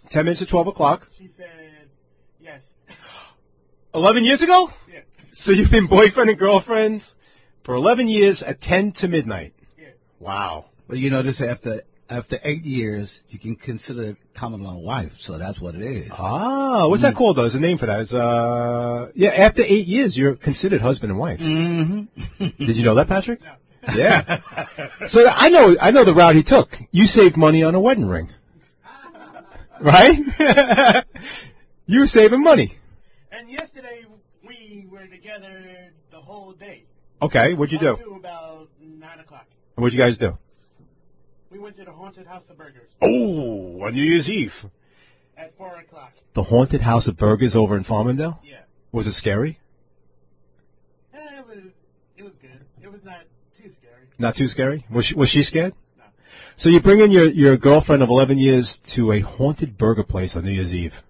10 0.07 0.23
minutes 0.23 0.39
to 0.39 0.45
12 0.45 0.67
o'clock. 0.67 1.09
She 1.17 1.27
said, 1.27 1.89
yes. 2.39 2.73
11 3.93 4.23
years 4.23 4.41
ago? 4.41 4.71
Yeah. 4.89 5.01
So 5.33 5.51
you've 5.51 5.71
been 5.71 5.87
boyfriend 5.87 6.29
and 6.29 6.39
girlfriends 6.39 7.15
for 7.63 7.75
11 7.75 8.07
years 8.07 8.43
at 8.43 8.59
10 8.59 8.91
to 8.93 9.07
midnight. 9.07 9.53
Yeah. 9.77 9.89
Wow. 10.19 10.65
But 10.87 10.97
you 10.97 11.09
know, 11.09 11.21
this 11.21 11.39
after 11.39 11.83
after 12.09 12.39
eight 12.43 12.63
years, 12.63 13.21
you 13.29 13.37
can 13.37 13.55
consider 13.55 14.17
common 14.33 14.63
law 14.63 14.77
wife. 14.77 15.19
So 15.19 15.37
that's 15.37 15.61
what 15.61 15.75
it 15.75 15.81
is. 15.81 16.09
Ah, 16.11 16.87
what's 16.87 17.03
that 17.03 17.15
called 17.15 17.37
though? 17.37 17.43
There's 17.43 17.55
a 17.55 17.59
name 17.59 17.77
for 17.77 17.85
that. 17.85 17.99
It's, 17.99 18.13
uh, 18.13 19.11
yeah, 19.13 19.29
after 19.29 19.61
eight 19.61 19.85
years, 19.85 20.17
you're 20.17 20.35
considered 20.35 20.81
husband 20.81 21.11
and 21.11 21.19
wife. 21.19 21.39
Mm-hmm. 21.39 22.47
Did 22.65 22.77
you 22.77 22.83
know 22.83 22.95
that, 22.95 23.07
Patrick? 23.07 23.41
No. 23.43 23.53
Yeah. 23.95 24.41
so 25.07 25.29
I 25.29 25.49
know, 25.49 25.75
I 25.79 25.91
know 25.91 26.03
the 26.03 26.13
route 26.13 26.35
he 26.35 26.43
took. 26.43 26.79
You 26.91 27.05
saved 27.05 27.37
money 27.37 27.63
on 27.63 27.75
a 27.75 27.79
wedding 27.79 28.07
ring. 28.07 28.29
Right? 29.79 30.17
you 31.85 31.99
were 32.01 32.07
saving 32.07 32.43
money. 32.43 32.77
And 33.31 33.49
yesterday 33.49 34.05
we 34.45 34.87
were 34.89 35.05
together 35.21 35.91
the 36.11 36.21
whole 36.21 36.53
day. 36.53 36.83
Okay, 37.21 37.53
what'd 37.53 37.73
you 37.73 37.79
do? 37.79 38.15
About 38.15 38.69
9 38.81 39.19
o'clock. 39.19 39.45
And 39.75 39.83
What'd 39.83 39.97
you 39.97 40.03
guys 40.03 40.17
do? 40.17 40.37
We 41.51 41.59
went 41.59 41.75
to 41.77 41.83
the 41.83 41.91
Haunted 41.91 42.27
House 42.27 42.43
of 42.49 42.57
Burgers 42.57 42.89
Oh, 43.01 43.81
on 43.83 43.93
New 43.93 44.03
Year's 44.03 44.29
Eve. 44.29 44.65
at 45.37 45.55
4 45.57 45.79
o'clock. 45.79 46.13
The 46.33 46.43
Haunted 46.43 46.81
House 46.81 47.07
of 47.07 47.17
Burgers 47.17 47.55
over 47.55 47.75
in 47.75 47.83
Farmingdale? 47.83 48.39
Yeah. 48.43 48.59
Was 48.91 49.07
it 49.07 49.13
scary? 49.13 49.59
Eh, 51.13 51.39
it 51.39 51.47
was, 51.47 51.57
it 52.17 52.23
was 52.23 52.33
good. 52.41 52.59
It 52.81 52.91
was 52.91 53.03
not 53.03 53.21
too 53.57 53.71
scary. 53.81 54.03
Not 54.17 54.35
too 54.35 54.47
scary? 54.47 54.85
Was 54.89 55.05
she, 55.07 55.15
was 55.15 55.29
she 55.29 55.43
scared? 55.43 55.73
No. 55.97 56.03
So 56.55 56.69
you 56.69 56.79
bring 56.79 56.99
in 57.01 57.11
your, 57.11 57.25
your 57.25 57.57
girlfriend 57.57 58.03
of 58.03 58.09
11 58.09 58.37
years 58.37 58.79
to 58.79 59.11
a 59.11 59.19
haunted 59.19 59.77
burger 59.77 60.03
place 60.03 60.37
on 60.37 60.45
New 60.45 60.51
Year's 60.51 60.73
Eve. 60.73 61.03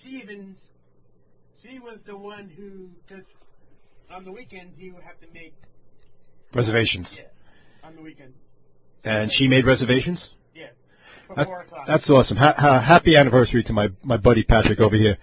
She 0.00 0.10
even, 0.20 0.54
she 1.62 1.78
was 1.80 1.98
the 2.04 2.16
one 2.16 2.48
who, 2.56 2.90
because 3.06 3.24
on 4.10 4.14
the 4.26 4.32
weekends 4.32 4.76
you 4.78 4.94
have 5.04 5.18
to 5.20 5.26
make, 5.32 5.54
Reservations. 6.52 7.16
yeah, 7.16 7.24
on 7.86 7.94
the 7.94 8.02
weekend. 8.02 8.34
And 9.04 9.30
she 9.32 9.46
made 9.46 9.64
reservations? 9.64 10.34
Yeah. 10.54 10.70
For 11.28 11.36
That- 11.36 11.46
4 11.46 11.60
o'clock. 11.62 11.86
that's 11.86 12.10
awesome. 12.10 12.36
Ha- 12.38 12.54
ha- 12.58 12.80
happy 12.80 13.16
anniversary 13.16 13.62
to 13.62 13.72
my, 13.72 13.92
my 14.02 14.16
buddy 14.16 14.42
Patrick 14.42 14.80
over 14.80 14.96
here. 14.96 15.16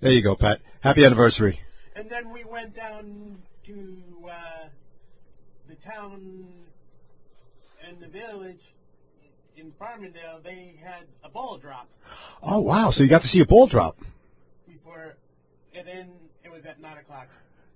There 0.00 0.12
you 0.12 0.20
go, 0.22 0.36
Pat. 0.36 0.60
Happy 0.80 1.04
anniversary. 1.06 1.60
And 1.96 2.10
then 2.10 2.30
we 2.32 2.44
went 2.44 2.76
down 2.76 3.38
to 3.64 4.02
uh, 4.30 4.68
the 5.68 5.76
town 5.76 6.46
and 7.88 7.98
the 7.98 8.08
village 8.08 8.60
in 9.56 9.72
Farmingdale. 9.72 10.42
They 10.42 10.78
had 10.84 11.04
a 11.24 11.30
ball 11.30 11.56
drop 11.56 11.88
Oh, 12.42 12.60
wow. 12.60 12.90
So 12.90 13.02
you 13.02 13.08
got 13.08 13.22
to 13.22 13.28
see 13.28 13.40
a 13.40 13.46
ball 13.46 13.66
drop. 13.66 13.98
before, 14.68 15.16
and 15.74 15.86
then 15.86 16.10
it 16.44 16.50
was 16.52 16.64
at 16.66 16.78
nine 16.80 16.98
o'clock. 16.98 17.28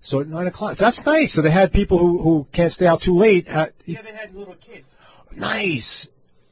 So 0.04 0.20
at 0.20 0.26
9 0.28 0.46
o'clock. 0.46 0.76
That's 0.76 1.04
nice. 1.06 1.32
So 1.32 1.40
they 1.40 1.50
had 1.50 1.73
people 1.73 1.96
who, 1.96 2.23
who 2.23 2.46
can't 2.52 2.70
stay 2.70 2.87
out 2.87 3.00
too 3.00 3.16
late. 3.16 3.49
Uh, 3.49 3.68
Yeah, 3.87 4.02
they 4.02 4.12
had 4.12 4.34
little 4.34 4.54
kids. 4.56 4.87
nice. 5.34 6.08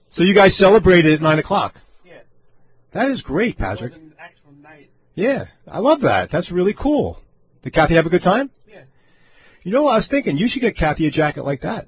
So 0.09 0.25
you 0.25 0.33
guys 0.35 0.57
celebrated 0.57 1.13
at 1.13 1.21
9 1.21 1.39
o'clock. 1.39 1.75
Yeah, 2.05 2.21
That 2.93 3.09
is 3.11 3.21
great, 3.21 3.59
Patrick. 3.59 3.93
Yeah, 5.15 5.49
I 5.69 5.81
love 5.81 6.01
that. 6.01 6.31
That's 6.31 6.51
really 6.51 6.73
cool. 6.73 7.21
Did 7.61 7.75
Kathy 7.75 7.95
have 7.95 8.07
a 8.07 8.11
good 8.11 8.23
time? 8.23 8.49
Yeah, 8.67 8.85
You 9.63 9.71
know 9.71 9.83
what 9.83 9.93
I 9.93 9.97
was 9.97 10.09
thinking? 10.09 10.39
You 10.39 10.49
should 10.49 10.63
get 10.63 10.75
Kathy 10.75 11.07
a 11.07 11.11
jacket 11.11 11.45
like 11.45 11.61
that. 11.61 11.87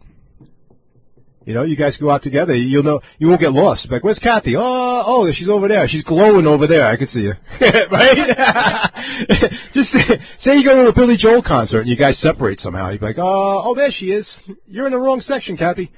You 1.45 1.53
know, 1.53 1.63
you 1.63 1.77
guys 1.77 1.99
go 1.99 2.09
out 2.11 2.23
together. 2.23 2.55
You'll 2.55 2.83
know 2.83 3.01
you 3.19 3.29
won't 3.29 3.41
get 3.41 3.53
lost. 3.53 3.91
Like, 3.91 4.03
where's 4.03 4.19
Kathy? 4.19 4.57
Oh, 4.57 4.63
oh, 5.07 5.31
she's 5.31 5.49
over 5.49 5.69
there. 5.69 5.87
She's 5.87 6.03
glowing 6.03 6.47
over 6.47 6.67
there. 6.67 6.87
I 6.87 6.97
can 6.97 7.07
see 7.07 7.27
her. 7.27 7.39
right? 7.91 8.91
Just 9.73 9.93
say, 9.93 10.21
say 10.37 10.57
you 10.57 10.65
go 10.65 10.83
to 10.83 10.89
a 10.89 10.93
Billy 10.93 11.17
Joel 11.17 11.43
concert 11.43 11.81
and 11.81 11.89
you 11.91 11.97
guys 11.97 12.19
separate 12.19 12.61
somehow. 12.61 12.89
You'd 12.89 13.01
be 13.01 13.07
like, 13.07 13.19
oh, 13.19 13.63
oh, 13.65 13.75
there 13.75 13.91
she 13.91 14.11
is. 14.11 14.49
You're 14.67 14.87
in 14.87 14.93
the 14.93 14.99
wrong 14.99 15.21
section, 15.21 15.57
Kathy. 15.59 15.91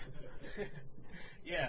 yeah. 1.45 1.69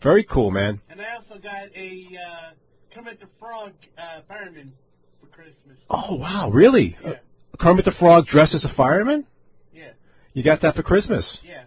Very 0.00 0.22
cool, 0.22 0.52
man. 0.52 0.80
And 0.88 1.00
I 1.00 1.16
also 1.16 1.38
got 1.38 1.68
a 1.74 2.08
uh, 2.16 2.50
Kermit 2.94 3.18
the 3.18 3.26
Frog 3.40 3.72
uh, 3.98 4.20
fireman 4.28 4.72
for 5.20 5.26
Christmas. 5.26 5.78
Oh, 5.90 6.16
wow, 6.16 6.50
really? 6.50 6.96
Yeah. 7.02 7.10
Uh, 7.10 7.14
Kermit 7.58 7.84
the 7.84 7.90
Frog 7.90 8.26
dressed 8.26 8.54
as 8.54 8.64
a 8.64 8.68
fireman? 8.68 9.26
Yeah, 9.74 9.90
You 10.34 10.42
got 10.44 10.60
that 10.60 10.76
for 10.76 10.82
Christmas? 10.84 11.40
yeah. 11.44 11.62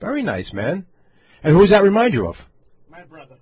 Very 0.00 0.22
nice, 0.22 0.52
man. 0.52 0.86
And 1.42 1.54
who 1.54 1.60
does 1.60 1.70
that 1.70 1.82
remind 1.82 2.14
you 2.14 2.26
of? 2.26 2.48
My 2.90 3.02
brother, 3.04 3.36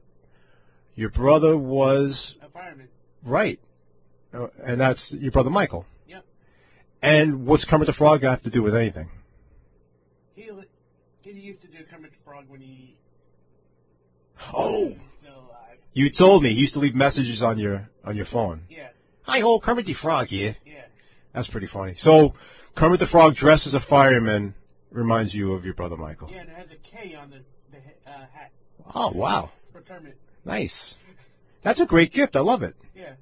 Your 0.95 1.09
brother 1.11 1.57
was 1.57 2.37
a 2.43 2.49
fireman. 2.49 2.89
right, 3.23 3.59
uh, 4.35 4.49
and 4.65 4.81
that's 4.81 5.13
your 5.15 5.31
brother 5.33 5.51
Michael. 5.51 5.87
Yep. 6.07 6.25
And 7.03 7.47
what's 7.47 7.65
Kermit 7.65 7.87
the 7.87 7.93
Frog 7.93 8.23
have 8.23 8.43
to 8.43 8.51
do 8.51 8.63
with 8.63 8.75
anything? 8.77 9.09
He 10.35 10.51
he 11.23 11.31
used 11.41 11.61
to 11.63 11.69
do 11.69 11.79
Kermit 11.91 12.11
the 12.13 12.17
Frog 12.25 12.45
when 12.49 12.61
he 12.61 12.97
Oh, 14.53 14.89
was 14.89 14.97
still 15.21 15.33
alive. 15.35 15.79
you 15.93 16.11
told 16.11 16.43
me 16.43 16.51
he 16.53 16.61
used 16.61 16.73
to 16.75 16.79
leave 16.81 16.95
messages 16.95 17.43
on 17.43 17.59
your 17.59 17.89
on 18.05 18.17
your 18.17 18.25
phone. 18.25 18.63
Yeah, 18.71 18.89
Hi 19.23 19.41
ho, 19.41 19.61
Kermit 19.61 19.87
the 19.87 19.93
Frog 19.93 20.29
here. 20.29 20.57
yeah. 20.65 20.83
That's 21.33 21.49
pretty 21.49 21.67
funny. 21.67 21.95
So 21.95 22.35
Kermit 22.75 23.01
the 23.01 23.07
Frog 23.07 23.35
dressed 23.35 23.67
as 23.67 23.75
a 23.75 23.81
fireman 23.81 24.55
reminds 24.91 25.35
you 25.35 25.53
of 25.55 25.65
your 25.65 25.75
brother 25.75 25.97
Michael. 25.97 26.31
Yeah, 26.31 26.41
and 26.41 26.49
it 26.49 26.57
has 26.57 26.71
a 26.71 26.77
K 26.77 27.15
on 27.15 27.31
the, 27.31 27.41
the 27.71 27.79
uh, 28.11 28.27
hat 28.33 28.53
Oh 28.95 29.11
wow, 29.13 29.51
for 29.73 29.81
Kermit. 29.81 30.17
nice. 30.45 30.97
That's 31.63 31.81
a 31.81 31.87
great 31.87 32.13
gift. 32.13 32.37
I 32.37 32.41
love 32.41 32.63
it. 32.63 32.77
Yeah. 32.95 33.15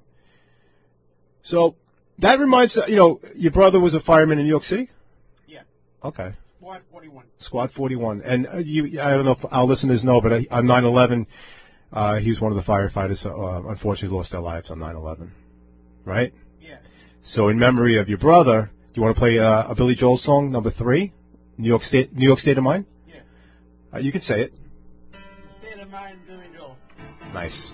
So 1.41 1.75
that 2.19 2.39
reminds 2.39 2.75
you 2.75 2.95
know 2.95 3.19
your 3.35 3.51
brother 3.51 3.79
was 3.79 3.93
a 3.93 3.99
fireman 3.99 4.39
in 4.39 4.45
New 4.45 4.51
York 4.51 4.63
City. 4.63 4.89
Yeah. 5.47 5.61
Okay. 6.03 6.33
Squad 6.59 6.81
41. 6.91 7.25
Squad 7.37 7.71
41. 7.71 8.21
And 8.23 8.47
uh, 8.47 8.57
you, 8.57 9.01
I 9.01 9.11
don't 9.11 9.25
know 9.25 9.31
if 9.31 9.45
our 9.53 9.63
listeners 9.65 10.03
know, 10.03 10.19
but 10.21 10.33
uh, 10.33 10.41
on 10.51 10.65
9/11, 10.65 11.25
uh, 11.93 12.15
he 12.17 12.29
was 12.29 12.41
one 12.41 12.51
of 12.51 12.57
the 12.63 12.71
firefighters. 12.71 13.25
Uh, 13.25 13.67
unfortunately, 13.69 14.15
lost 14.15 14.31
their 14.31 14.41
lives 14.41 14.69
on 14.69 14.79
9/11. 14.79 15.29
Right. 16.05 16.33
Yeah. 16.61 16.77
So, 17.21 17.49
in 17.49 17.57
memory 17.59 17.97
of 17.97 18.07
your 18.09 18.17
brother, 18.17 18.71
do 18.93 18.99
you 18.99 19.03
want 19.03 19.15
to 19.15 19.19
play 19.19 19.39
uh, 19.39 19.69
a 19.69 19.75
Billy 19.75 19.95
Joel 19.95 20.17
song, 20.17 20.51
number 20.51 20.69
three, 20.69 21.13
New 21.57 21.67
York 21.67 21.83
State, 21.83 22.15
New 22.15 22.25
York 22.25 22.39
State 22.39 22.57
of 22.57 22.63
Mind? 22.63 22.85
Yeah. 23.07 23.21
Uh, 23.93 23.97
you 23.97 24.11
can 24.11 24.21
say 24.21 24.41
it. 24.41 24.53
The 25.11 25.67
State 25.67 25.79
of 25.81 25.89
Mind, 25.89 26.19
Billy 26.27 26.45
Joel. 26.53 26.77
Nice. 27.33 27.73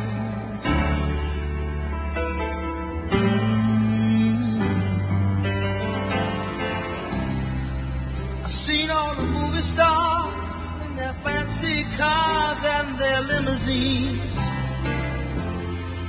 Limousines. 13.71 14.35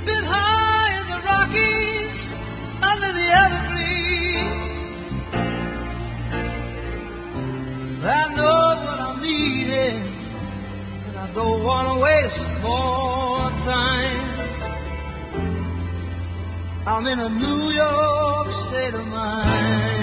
Been 0.05 0.23
high 0.23 0.99
in 0.99 1.05
the 1.13 1.19
Rockies, 1.31 2.33
under 2.81 3.11
the 3.19 3.27
evergreens. 3.43 4.69
I 8.05 8.35
know 8.35 8.65
what 8.85 8.99
I'm 8.99 9.21
needing, 9.21 9.99
and 11.07 11.17
I 11.17 11.31
don't 11.33 11.63
want 11.63 11.87
to 11.87 11.95
waste 12.03 12.51
more 12.61 13.49
time. 13.63 14.29
I'm 16.85 17.07
in 17.07 17.19
a 17.19 17.29
New 17.29 17.71
York 17.71 18.51
state 18.51 18.93
of 18.93 19.07
mind. 19.07 20.02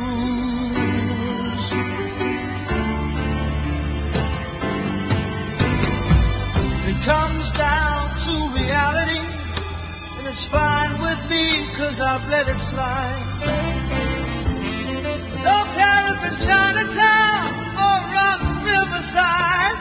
Comes 7.03 7.51
down 7.53 8.09
to 8.25 8.33
reality, 8.53 9.17
and 10.17 10.27
it's 10.27 10.43
fine 10.43 11.01
with 11.01 11.29
me, 11.31 11.67
cause 11.75 11.99
I've 11.99 12.29
let 12.29 12.47
it 12.47 12.59
slide. 12.59 13.23
Don't 15.47 15.69
care 15.79 16.13
if 16.13 16.23
it's 16.27 16.45
Chinatown 16.45 17.49
or 17.85 17.99
on 18.27 18.39
riverside. 18.73 19.79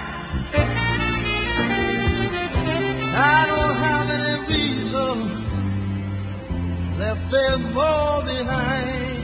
I 3.12 3.44
don't 3.50 3.76
have 3.86 4.08
any 4.18 4.36
reason 4.48 5.16
left 6.98 7.30
them 7.30 7.76
all 7.76 8.22
behind. 8.22 9.20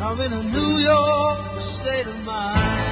I'm 0.00 0.20
in 0.20 0.32
a 0.32 0.42
New 0.42 0.78
York 0.78 1.58
state 1.58 2.06
of 2.06 2.16
mind. 2.24 2.87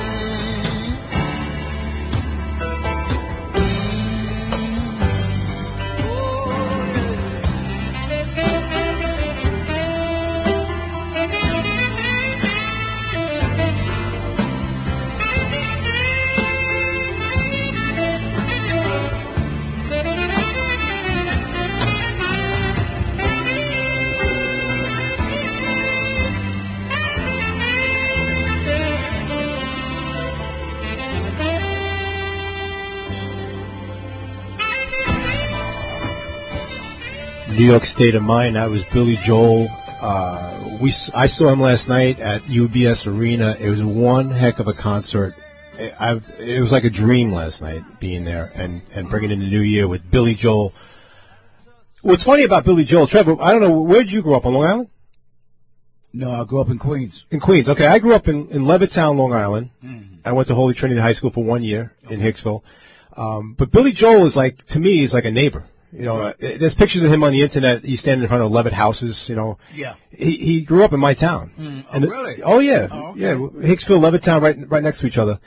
New 37.57 37.65
York 37.65 37.87
State 37.87 38.15
of 38.15 38.23
Mind. 38.23 38.57
That 38.57 38.69
was 38.69 38.85
Billy 38.85 39.17
Joel. 39.17 39.69
Uh, 40.01 40.77
we 40.81 40.93
I 41.15 41.25
saw 41.27 41.49
him 41.49 41.61
last 41.61 41.89
night 41.89 42.21
at 42.21 42.43
UBS 42.43 43.07
Arena. 43.07 43.57
It 43.59 43.71
was 43.71 43.83
one 43.83 44.31
heck 44.31 44.59
of 44.59 44.69
a 44.69 44.75
concert. 44.75 45.35
I- 45.79 45.93
I've, 45.99 46.31
it 46.39 46.61
was 46.61 46.71
like 46.71 46.85
a 46.85 46.91
dream 46.91 47.33
last 47.33 47.63
night 47.63 47.83
being 47.99 48.25
there 48.25 48.53
and, 48.55 48.83
and 48.95 49.09
bringing 49.09 49.31
in 49.31 49.39
the 49.41 49.49
new 49.49 49.61
year 49.61 49.89
with 49.89 50.11
Billy 50.11 50.35
Joel. 50.35 50.75
What's 52.03 52.25
funny 52.25 52.45
about 52.45 52.65
Billy 52.65 52.85
Joel, 52.85 53.07
Trevor? 53.07 53.37
I 53.41 53.53
don't 53.53 53.63
know 53.63 53.81
where 53.81 54.03
did 54.03 54.13
you 54.13 54.21
grow 54.23 54.37
up 54.37 54.45
on 54.47 54.53
Long 54.55 54.67
Island? 54.67 54.91
No, 56.13 56.31
I 56.33 56.45
grew 56.45 56.61
up 56.61 56.69
in 56.71 56.79
Queens. 56.79 57.25
In 57.31 57.41
Queens. 57.41 57.69
Okay, 57.71 57.87
I 57.87 57.99
grew 57.99 58.15
up 58.15 58.29
in, 58.29 58.49
in 58.49 58.63
Levittown, 58.65 59.17
Long 59.17 59.33
Island. 59.33 59.71
I 60.25 60.33
went 60.33 60.49
to 60.49 60.55
Holy 60.55 60.75
Trinity 60.75 61.01
High 61.01 61.13
School 61.15 61.31
for 61.31 61.43
one 61.45 61.63
year 61.63 61.95
in 62.11 62.21
Hicksville. 62.21 62.63
Um, 63.17 63.55
but 63.55 63.71
Billy 63.71 63.93
Joel 63.93 64.27
is 64.27 64.37
like, 64.37 64.65
to 64.67 64.79
me, 64.79 65.03
is 65.03 65.15
like 65.15 65.25
a 65.25 65.31
neighbor. 65.31 65.65
You 65.93 66.03
know, 66.03 66.21
uh, 66.21 66.33
there's 66.39 66.75
pictures 66.75 67.03
of 67.03 67.13
him 67.13 67.23
on 67.25 67.33
the 67.33 67.43
internet. 67.43 67.85
He's 67.85 68.01
standing 68.01 68.23
in 68.23 68.29
front 68.29 68.43
of 68.43 68.51
Levitt 68.51 68.73
houses. 68.75 69.29
You 69.29 69.37
know, 69.37 69.59
Yeah. 69.75 69.95
he 70.11 70.33
he 70.37 70.61
grew 70.61 70.85
up 70.85 70.93
in 70.93 71.01
my 71.01 71.15
town. 71.15 71.51
oh, 71.59 71.95
And 71.95 72.05
the- 72.05 72.09
really? 72.09 72.43
Oh 72.43 72.59
yeah, 72.59 72.89
Oh, 72.91 73.09
okay. 73.11 73.21
yeah. 73.21 73.35
Hicksville, 73.35 74.01
Levittown, 74.01 74.41
right 74.43 74.59
right 74.71 74.83
next 74.83 74.99
to 75.01 75.07
each 75.07 75.19
other. 75.19 75.39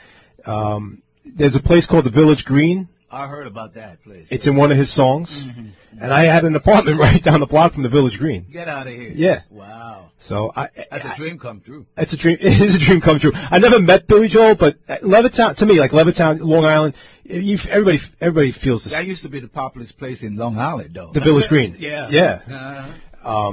Um, 0.46 1.02
there's 1.24 1.54
a 1.54 1.60
place 1.60 1.86
called 1.86 2.04
the 2.04 2.10
Village 2.10 2.44
Green. 2.44 2.88
I 3.10 3.26
heard 3.26 3.46
about 3.46 3.74
that 3.74 4.02
place. 4.04 4.28
It's 4.30 4.46
in 4.46 4.54
one 4.56 4.70
of 4.70 4.76
his 4.76 4.90
songs, 4.90 5.42
Mm-hmm. 5.42 5.68
and 6.02 6.14
I 6.14 6.24
had 6.24 6.44
an 6.44 6.54
apartment 6.54 6.98
right 7.06 7.22
down 7.22 7.40
the 7.40 7.46
block 7.46 7.72
from 7.72 7.82
the 7.82 7.88
Village 7.88 8.18
Green. 8.18 8.46
Get 8.50 8.68
out 8.68 8.86
of 8.86 8.92
here. 8.92 9.12
Yeah. 9.14 9.42
Wow. 9.50 10.10
So 10.18 10.52
I, 10.54 10.68
That's 10.90 11.04
I- 11.06 11.12
a 11.14 11.16
dream 11.16 11.38
come 11.38 11.60
true. 11.60 11.86
It's 11.96 12.12
a 12.12 12.16
dream. 12.16 12.38
It 12.40 12.60
is 12.60 12.74
a 12.76 12.78
dream 12.78 13.00
come 13.00 13.18
true. 13.18 13.32
I 13.34 13.58
never 13.58 13.80
met 13.80 14.06
Billy 14.06 14.28
Joel, 14.28 14.54
but 14.54 14.78
uh, 14.88 14.98
Levittown 14.98 15.56
to 15.56 15.66
me, 15.66 15.80
like 15.80 15.90
Levittown, 15.90 16.40
Long 16.40 16.64
Island, 16.64 16.94
you, 17.24 17.58
everybody 17.68 17.98
everybody 18.20 18.52
feels 18.52 18.84
That 18.84 18.98
this. 19.00 19.06
used 19.08 19.22
to 19.22 19.28
be 19.28 19.40
the 19.40 19.48
populous 19.48 19.90
place 19.92 20.22
in 20.22 20.36
Long 20.36 20.56
Island, 20.58 20.94
though. 20.94 21.10
The 21.12 21.20
Village 21.20 21.48
Green. 21.48 21.74
yeah. 21.80 22.08
yeah. 22.10 22.86
Uh, 23.24 23.52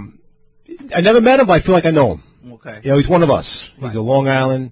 I 0.96 1.02
never 1.02 1.22
met 1.22 1.40
him, 1.40 1.48
but 1.48 1.54
I 1.54 1.60
feel 1.60 1.74
like 1.74 1.86
I 1.86 1.92
know 1.92 2.16
him. 2.16 2.24
okay. 2.54 2.82
You 2.84 2.92
know, 2.92 2.98
he's 2.98 3.08
one 3.08 3.24
of 3.24 3.32
us. 3.32 3.72
He's 3.76 3.84
Right. 3.86 3.96
a 3.96 4.02
Long 4.02 4.28
Island 4.28 4.72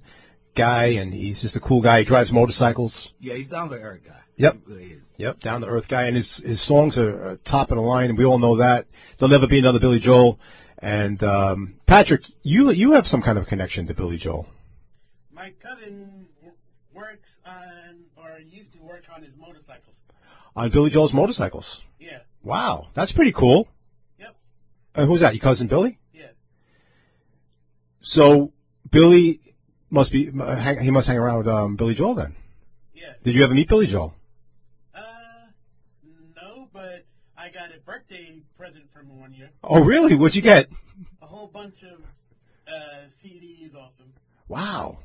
guy, 0.54 0.86
and 1.02 1.14
he's 1.14 1.42
just 1.42 1.56
a 1.56 1.60
cool 1.60 1.82
guy. 1.82 2.00
He 2.00 2.06
drives 2.06 2.32
motorcycles. 2.32 3.14
Yeah, 3.20 3.34
he's 3.36 3.48
down 3.48 3.70
to 3.70 3.76
earth 3.76 4.02
guy. 4.06 4.12
Yep. 4.38 4.58
He 4.68 4.74
really 4.74 4.86
is. 4.86 5.02
Yep, 5.18 5.40
down 5.40 5.62
to 5.62 5.68
earth 5.68 5.88
guy, 5.88 6.04
and 6.04 6.16
his 6.16 6.38
his 6.38 6.60
songs 6.60 6.98
are, 6.98 7.28
are 7.28 7.36
top 7.38 7.72
of 7.72 7.78
the 7.78 7.82
line, 7.82 8.10
and 8.10 8.18
we 8.18 8.26
all 8.26 8.38
know 8.38 8.58
that. 8.58 8.86
There'll 9.18 9.32
never 9.32 9.48
be 9.48 9.60
another 9.60 9.80
Billy 9.80 10.00
Joel. 10.00 10.40
And 10.80 11.24
um, 11.24 11.76
Patrick, 11.86 12.26
you 12.44 12.70
you 12.72 12.92
have 12.94 13.08
some 13.08 13.22
kind 13.22 13.38
of 13.38 13.48
connection 13.48 13.88
to 13.88 13.94
Billy 13.94 14.18
Joel. 14.18 14.48
My 15.34 15.52
cousin 15.62 16.28
w- 16.42 16.58
works 16.94 17.40
on, 17.46 18.04
or 18.18 18.40
used 18.40 18.74
to 18.74 18.80
work 18.80 19.04
on 19.16 19.24
his 19.24 19.38
motorcycles. 19.38 19.96
On 20.56 20.70
Billy 20.70 20.90
Joel's 20.90 21.14
motorcycles. 21.14 21.82
Yeah. 21.98 22.20
Wow, 22.44 22.90
that's 22.94 23.14
pretty 23.14 23.32
cool. 23.32 23.70
Yep. 24.20 24.36
And 24.96 25.08
who's 25.08 25.22
that? 25.22 25.34
Your 25.34 25.42
cousin 25.42 25.68
Billy? 25.68 25.98
Yeah. 26.14 26.28
So 28.02 28.52
Billy 28.92 29.40
must 29.90 30.12
be 30.12 30.30
uh, 30.30 30.56
hang, 30.58 30.82
he 30.82 30.92
must 30.92 31.08
hang 31.08 31.18
around 31.18 31.38
with 31.38 31.48
um, 31.48 31.78
Billy 31.78 31.94
Joel 31.96 32.16
then. 32.16 32.36
Yeah. 32.94 33.14
Did 33.24 33.34
you 33.34 33.46
ever 33.46 33.54
meet 33.54 33.70
Billy 33.70 33.88
Joel? 33.88 34.14
Birthday 38.16 38.42
present 38.58 38.86
from 38.94 39.20
one 39.20 39.34
year. 39.34 39.50
Oh, 39.64 39.84
really? 39.84 40.16
What'd 40.16 40.36
you 40.36 40.42
get? 40.42 40.70
A 41.22 41.26
whole 41.26 41.48
bunch 41.48 41.76
of 41.84 42.00
uh, 42.68 42.72
CDs 43.24 43.76
off 43.76 43.92
him. 43.98 44.14
Wow. 44.48 45.00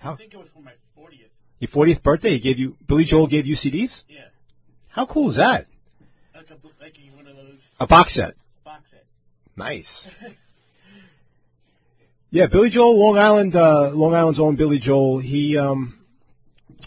How? 0.00 0.12
I 0.12 0.16
think 0.16 0.34
it 0.34 0.38
was 0.38 0.48
for 0.48 0.60
my 0.60 0.72
40th. 0.98 1.28
your 1.60 1.68
40th 1.68 2.02
birthday? 2.02 2.30
He 2.30 2.38
gave 2.40 2.58
you 2.58 2.76
Billy 2.86 3.04
Joel 3.04 3.26
gave 3.26 3.46
you 3.46 3.54
CDs? 3.54 4.04
Yeah. 4.08 4.26
How 4.88 5.06
cool 5.06 5.30
is 5.30 5.36
that? 5.36 5.66
Like, 6.34 6.50
a, 6.50 6.54
like 6.82 6.98
one 7.14 7.26
of 7.26 7.36
those 7.36 7.58
A 7.78 7.86
box 7.86 8.14
set. 8.14 8.34
box 8.64 8.90
sets. 8.90 9.04
Nice. 9.56 10.10
Yeah, 12.34 12.46
Billy 12.46 12.70
Joel, 12.70 12.98
Long 12.98 13.18
Island, 13.18 13.54
uh, 13.54 13.90
Long 13.90 14.14
Island's 14.14 14.40
own 14.40 14.56
Billy 14.56 14.78
Joel. 14.78 15.18
He, 15.18 15.58
um, 15.58 16.01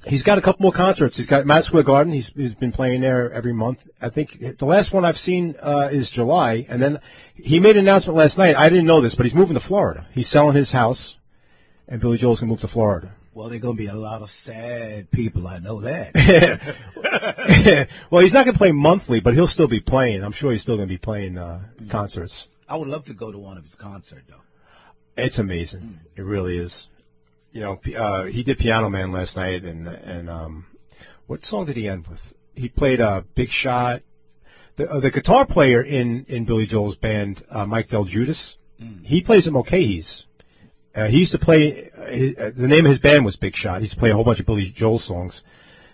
he's 0.05 0.23
got 0.23 0.37
a 0.37 0.41
couple 0.41 0.63
more 0.63 0.71
concerts. 0.71 1.17
He's 1.17 1.27
got 1.27 1.45
Madison 1.45 1.69
Square 1.69 1.83
Garden. 1.83 2.13
He's, 2.13 2.31
he's 2.33 2.55
been 2.55 2.71
playing 2.71 3.01
there 3.01 3.31
every 3.31 3.53
month. 3.53 3.87
I 4.01 4.09
think 4.09 4.57
the 4.57 4.65
last 4.65 4.93
one 4.93 5.05
I've 5.05 5.17
seen 5.17 5.55
uh, 5.61 5.89
is 5.91 6.09
July, 6.09 6.65
and 6.69 6.81
then 6.81 6.99
he 7.35 7.59
made 7.59 7.77
an 7.77 7.85
announcement 7.85 8.17
last 8.17 8.37
night. 8.37 8.55
I 8.55 8.69
didn't 8.69 8.85
know 8.85 9.01
this, 9.01 9.15
but 9.15 9.25
he's 9.25 9.35
moving 9.35 9.55
to 9.55 9.59
Florida. 9.59 10.07
He's 10.13 10.27
selling 10.27 10.55
his 10.55 10.71
house, 10.71 11.17
and 11.87 12.01
Billy 12.01 12.17
Joel's 12.17 12.39
gonna 12.39 12.49
move 12.49 12.61
to 12.61 12.67
Florida. 12.67 13.11
Well, 13.35 13.49
there's 13.49 13.61
going 13.61 13.75
to 13.75 13.83
be 13.83 13.87
a 13.87 13.93
lot 13.93 14.21
of 14.21 14.31
sad 14.31 15.11
people. 15.11 15.45
I 15.45 15.59
know 15.59 15.81
that. 15.81 16.15
well, 18.09 18.21
he's 18.21 18.33
not 18.33 18.45
gonna 18.45 18.57
play 18.57 18.71
monthly, 18.71 19.19
but 19.19 19.33
he'll 19.33 19.45
still 19.45 19.67
be 19.67 19.81
playing. 19.81 20.23
I'm 20.23 20.31
sure 20.31 20.51
he's 20.51 20.61
still 20.61 20.77
gonna 20.77 20.87
be 20.87 20.97
playing 20.97 21.37
uh, 21.37 21.63
concerts. 21.89 22.47
I 22.69 22.77
would 22.77 22.87
love 22.87 23.03
to 23.05 23.13
go 23.13 23.33
to 23.33 23.37
one 23.37 23.57
of 23.57 23.65
his 23.65 23.75
concerts, 23.75 24.23
though. 24.29 24.41
It's 25.17 25.37
amazing. 25.37 25.99
It 26.15 26.23
really 26.23 26.57
is. 26.57 26.87
You 27.55 27.61
know, 27.61 27.79
uh, 27.97 28.23
he 28.25 28.43
did 28.43 28.57
Piano 28.57 28.89
Man 28.89 29.13
last 29.13 29.37
night, 29.37 29.63
and 29.63 29.87
and 29.87 30.29
um, 30.29 30.65
what 31.25 31.45
song 31.45 31.63
did 31.63 31.77
he 31.77 31.87
end 31.87 32.05
with? 32.05 32.35
He 32.53 32.67
played 32.67 32.99
uh, 32.99 33.21
Big 33.33 33.49
Shot. 33.49 34.01
The 34.75 34.91
uh, 34.91 34.99
the 34.99 35.09
guitar 35.09 35.45
player 35.45 35.81
in 35.81 36.25
in 36.27 36.43
Billy 36.43 36.65
Joel's 36.65 36.97
band, 36.97 37.45
uh, 37.49 37.65
Mike 37.65 37.87
DelGuidice, 37.87 38.57
he 39.03 39.21
plays 39.21 39.47
at 39.47 39.53
Mulcahy's. 39.53 40.25
Uh, 40.93 41.05
he 41.05 41.19
used 41.19 41.31
to 41.31 41.39
play. 41.39 41.89
Uh, 41.97 42.07
his, 42.07 42.35
the 42.35 42.67
name 42.67 42.85
of 42.87 42.89
his 42.89 42.99
band 42.99 43.23
was 43.23 43.37
Big 43.37 43.55
Shot. 43.55 43.77
He 43.77 43.83
used 43.83 43.93
to 43.93 43.99
play 43.99 44.09
a 44.09 44.15
whole 44.15 44.25
bunch 44.25 44.41
of 44.41 44.45
Billy 44.45 44.65
Joel 44.65 44.99
songs, 44.99 45.41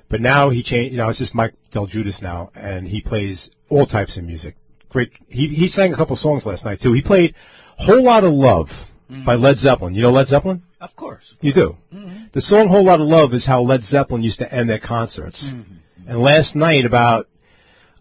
but 0.10 0.20
now 0.20 0.50
he 0.50 0.64
changed. 0.64 0.94
You 0.94 0.98
know, 0.98 1.10
it's 1.10 1.20
just 1.20 1.36
Mike 1.36 1.54
DelGuidice 1.72 2.24
now, 2.24 2.50
and 2.56 2.88
he 2.88 3.02
plays 3.02 3.52
all 3.70 3.86
types 3.86 4.18
of 4.18 4.24
music. 4.24 4.56
Great. 4.90 5.12
He 5.30 5.50
he 5.50 5.68
sang 5.68 5.94
a 5.94 5.96
couple 5.96 6.16
songs 6.16 6.44
last 6.44 6.66
night 6.66 6.80
too. 6.80 6.94
He 6.94 7.04
played 7.04 7.36
"Whole 7.78 8.02
Lot 8.02 8.24
of 8.24 8.34
Love" 8.34 8.92
by 9.26 9.36
Led 9.36 9.60
Zeppelin. 9.60 9.94
You 9.94 10.02
know 10.02 10.12
Led 10.12 10.28
Zeppelin? 10.28 10.64
Of 10.82 10.96
course. 10.96 11.36
You 11.42 11.54
do. 11.54 11.78
Mm-hmm. 11.94 12.24
The 12.32 12.42
song 12.42 12.68
"Whole 12.68 12.84
Lot 12.84 13.00
of 13.00 13.08
Love" 13.08 13.36
is 13.36 13.46
how 13.46 13.62
Led 13.62 13.84
Zeppelin 13.84 14.24
used 14.24 14.40
to 14.40 14.52
end 14.52 14.68
their 14.68 14.80
concerts. 14.80 15.48
Mm-hmm. 15.48 15.74
And 16.08 16.20
last 16.20 16.56
night, 16.56 16.86
about 16.86 17.30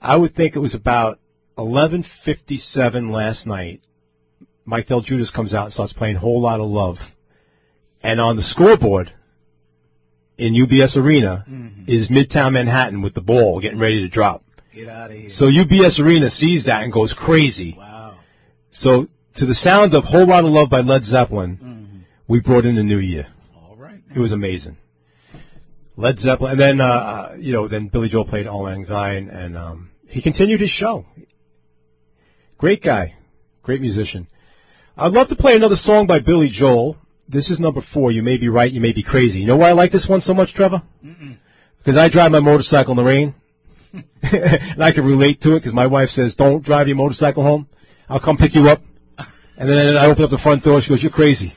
I 0.01 0.17
would 0.17 0.35
think 0.35 0.57
it 0.57 0.61
was 0.61 0.75
about 0.75 1.21
eleven 1.59 2.03
fifty 2.03 2.57
seven 2.57 3.11
last 3.11 3.47
night. 3.47 3.83
Mike 4.65 4.87
DelGuidice 4.87 5.33
comes 5.33 5.53
out 5.53 5.65
and 5.65 5.73
starts 5.75 5.93
playing 5.93 6.17
"Whole 6.17 6.41
Lot 6.41 6.59
of 6.59 6.71
Love," 6.71 7.15
and 8.03 8.19
on 8.19 8.37
the 8.37 8.43
scoreboard 8.43 9.13
in 10.39 10.55
UBS 10.55 10.97
Arena 11.01 11.45
mm-hmm. 11.47 11.85
is 11.87 12.09
Midtown 12.09 12.55
Manhattan 12.55 13.03
with 13.03 13.13
the 13.13 13.21
ball 13.21 13.61
getting 13.61 13.79
ready 13.79 14.01
to 14.01 14.09
drop. 14.09 14.43
Get 14.73 14.89
out 14.89 15.11
of 15.11 15.19
here. 15.19 15.29
So 15.29 15.51
UBS 15.51 16.03
Arena 16.03 16.31
sees 16.31 16.65
that 16.65 16.83
and 16.83 16.91
goes 16.91 17.13
crazy. 17.13 17.75
wow. 17.77 18.15
So 18.71 19.09
to 19.35 19.45
the 19.45 19.53
sound 19.53 19.93
of 19.93 20.07
"Whole 20.07 20.27
Lot 20.27 20.47
of 20.47 20.51
Love" 20.51 20.71
by 20.71 20.81
Led 20.81 21.05
Zeppelin, 21.05 21.59
we 22.31 22.39
brought 22.39 22.65
in 22.65 22.77
the 22.77 22.83
new 22.85 22.99
year. 22.99 23.27
All 23.57 23.75
right. 23.75 24.01
It 24.15 24.21
was 24.21 24.31
amazing. 24.31 24.77
Led 25.97 26.21
Zeppelin, 26.21 26.53
and 26.53 26.61
then 26.61 26.81
uh, 26.81 26.85
uh, 26.85 27.37
you 27.37 27.53
know, 27.53 27.67
then 27.67 27.89
Billy 27.89 28.09
Joel 28.09 28.25
played 28.25 28.47
Auld 28.47 28.63
Lang 28.63 28.85
Syne, 28.85 29.29
and 29.29 29.59
um, 29.59 29.91
he 30.07 30.23
continued 30.23 30.61
his 30.61 30.71
show. 30.71 31.05
Great 32.57 32.83
guy, 32.83 33.17
great 33.63 33.81
musician. 33.81 34.29
I'd 34.97 35.13
love 35.13 35.29
to 35.31 35.37
play 35.37 35.57
another 35.57 35.75
song 35.75 36.07
by 36.07 36.21
Billy 36.21 36.49
Joel. 36.49 36.97
This 37.29 37.51
is 37.51 37.59
number 37.59 37.81
four. 37.81 38.13
You 38.13 38.23
may 38.23 38.37
be 38.37 38.49
right, 38.49 38.71
you 38.71 38.81
may 38.81 38.93
be 38.93 39.03
crazy. 39.03 39.41
You 39.41 39.47
know 39.49 39.57
why 39.57 39.71
I 39.71 39.73
like 39.73 39.91
this 39.91 40.09
one 40.09 40.21
so 40.21 40.33
much, 40.33 40.55
Trevor? 40.55 40.83
Because 41.79 41.97
I 41.97 42.09
drive 42.09 42.31
my 42.31 42.41
motorcycle 42.41 42.93
in 42.93 42.97
the 42.97 43.05
rain, 43.05 43.35
and 44.23 44.83
I 44.83 44.93
can 44.93 45.05
relate 45.05 45.41
to 45.41 45.57
it. 45.57 45.61
Because 45.61 45.75
my 45.75 45.89
wife 45.89 46.11
says, 46.11 46.37
"Don't 46.37 46.65
drive 46.65 46.87
your 46.87 46.97
motorcycle 46.97 47.43
home. 47.43 47.69
I'll 48.09 48.21
come 48.21 48.37
pick 48.37 48.55
you 48.55 48.69
up." 48.69 48.83
And 49.59 49.69
then 49.69 49.97
I 49.97 50.07
open 50.07 50.25
up 50.25 50.31
the 50.31 50.39
front 50.39 50.63
door. 50.63 50.81
She 50.81 50.91
goes, 50.91 51.03
"You're 51.03 51.11
crazy." 51.11 51.55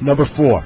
Number 0.00 0.24
four. 0.24 0.64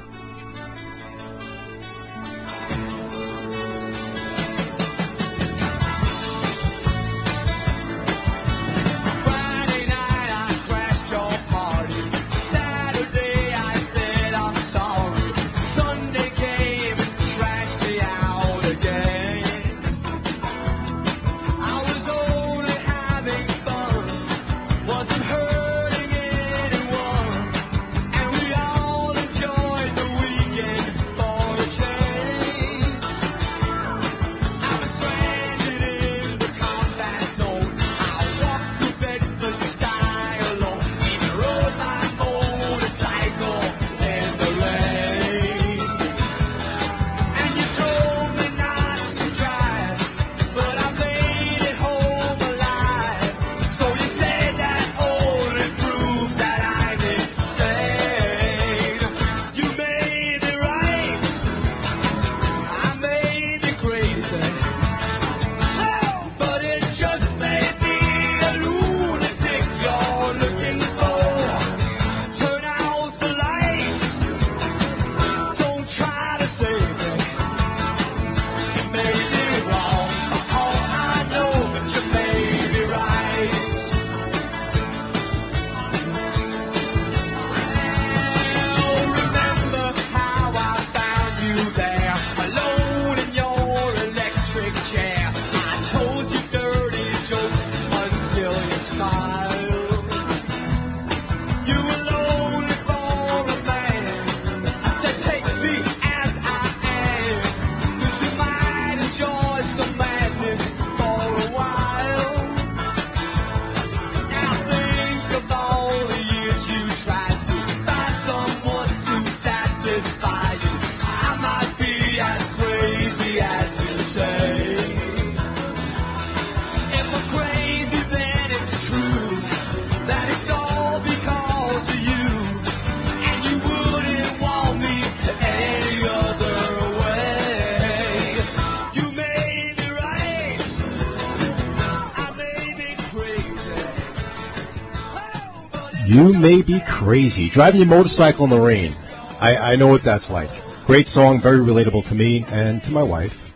You 146.20 146.35
may 146.38 146.61
be 146.61 146.80
crazy. 146.80 147.48
Driving 147.48 147.80
your 147.80 147.88
motorcycle 147.88 148.44
in 148.44 148.50
the 148.50 148.61
rain. 148.61 148.94
I, 149.40 149.56
I 149.72 149.76
know 149.76 149.87
what 149.87 150.02
that's 150.02 150.30
like. 150.30 150.50
Great 150.85 151.09
song, 151.09 151.40
very 151.40 151.61
relatable 151.61 152.06
to 152.09 152.14
me 152.14 152.44
and 152.50 152.83
to 152.85 152.90
my 152.90 153.02
wife. 153.02 153.50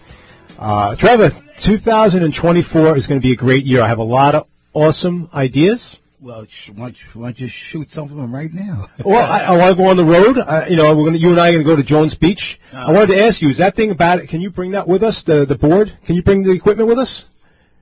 Uh, 0.59 0.97
Trevor, 0.97 1.31
2024 1.59 2.97
is 2.97 3.07
going 3.07 3.21
to 3.21 3.23
be 3.23 3.35
a 3.35 3.37
great 3.37 3.67
year. 3.67 3.83
I 3.83 3.89
have 3.89 3.99
a 3.99 4.03
lot 4.03 4.35
of 4.35 4.47
awesome 4.73 5.29
ideas. 5.35 5.99
Well, 6.23 6.47
sh- 6.47 6.71
why, 6.71 6.87
don't 6.87 7.03
you, 7.03 7.21
why 7.21 7.27
don't 7.27 7.41
you 7.41 7.49
shoot 7.49 7.93
some 7.93 8.11
of 8.11 8.17
them 8.17 8.35
right 8.35 8.53
now? 8.53 8.87
Well, 9.05 9.31
I, 9.31 9.55
I 9.55 9.59
want 9.59 9.77
to 9.77 9.77
go 9.77 9.91
on 9.91 9.99
the 9.99 10.05
road. 10.07 10.39
Uh, 10.39 10.65
you 10.67 10.77
know, 10.77 10.97
we're 10.97 11.05
gonna, 11.05 11.19
you 11.19 11.33
and 11.33 11.39
I 11.39 11.51
are 11.51 11.53
going 11.53 11.65
to 11.65 11.71
go 11.71 11.77
to 11.77 11.83
Jones 11.83 12.15
Beach. 12.15 12.59
I 12.73 12.91
wanted 12.93 13.09
to 13.09 13.23
ask 13.23 13.43
you, 13.43 13.51
is 13.51 13.59
that 13.59 13.77
thing 13.77 13.91
about 13.91 14.21
it? 14.21 14.29
Can 14.29 14.41
you 14.41 14.49
bring 14.49 14.71
that 14.71 14.89
with 14.89 15.03
us? 15.03 15.23
The 15.23 15.45
the 15.45 15.55
board? 15.55 15.99
Can 16.07 16.17
you 16.17 16.23
bring 16.23 16.45
the 16.45 16.53
equipment 16.53 16.89
with 16.89 16.99
us? 16.99 17.27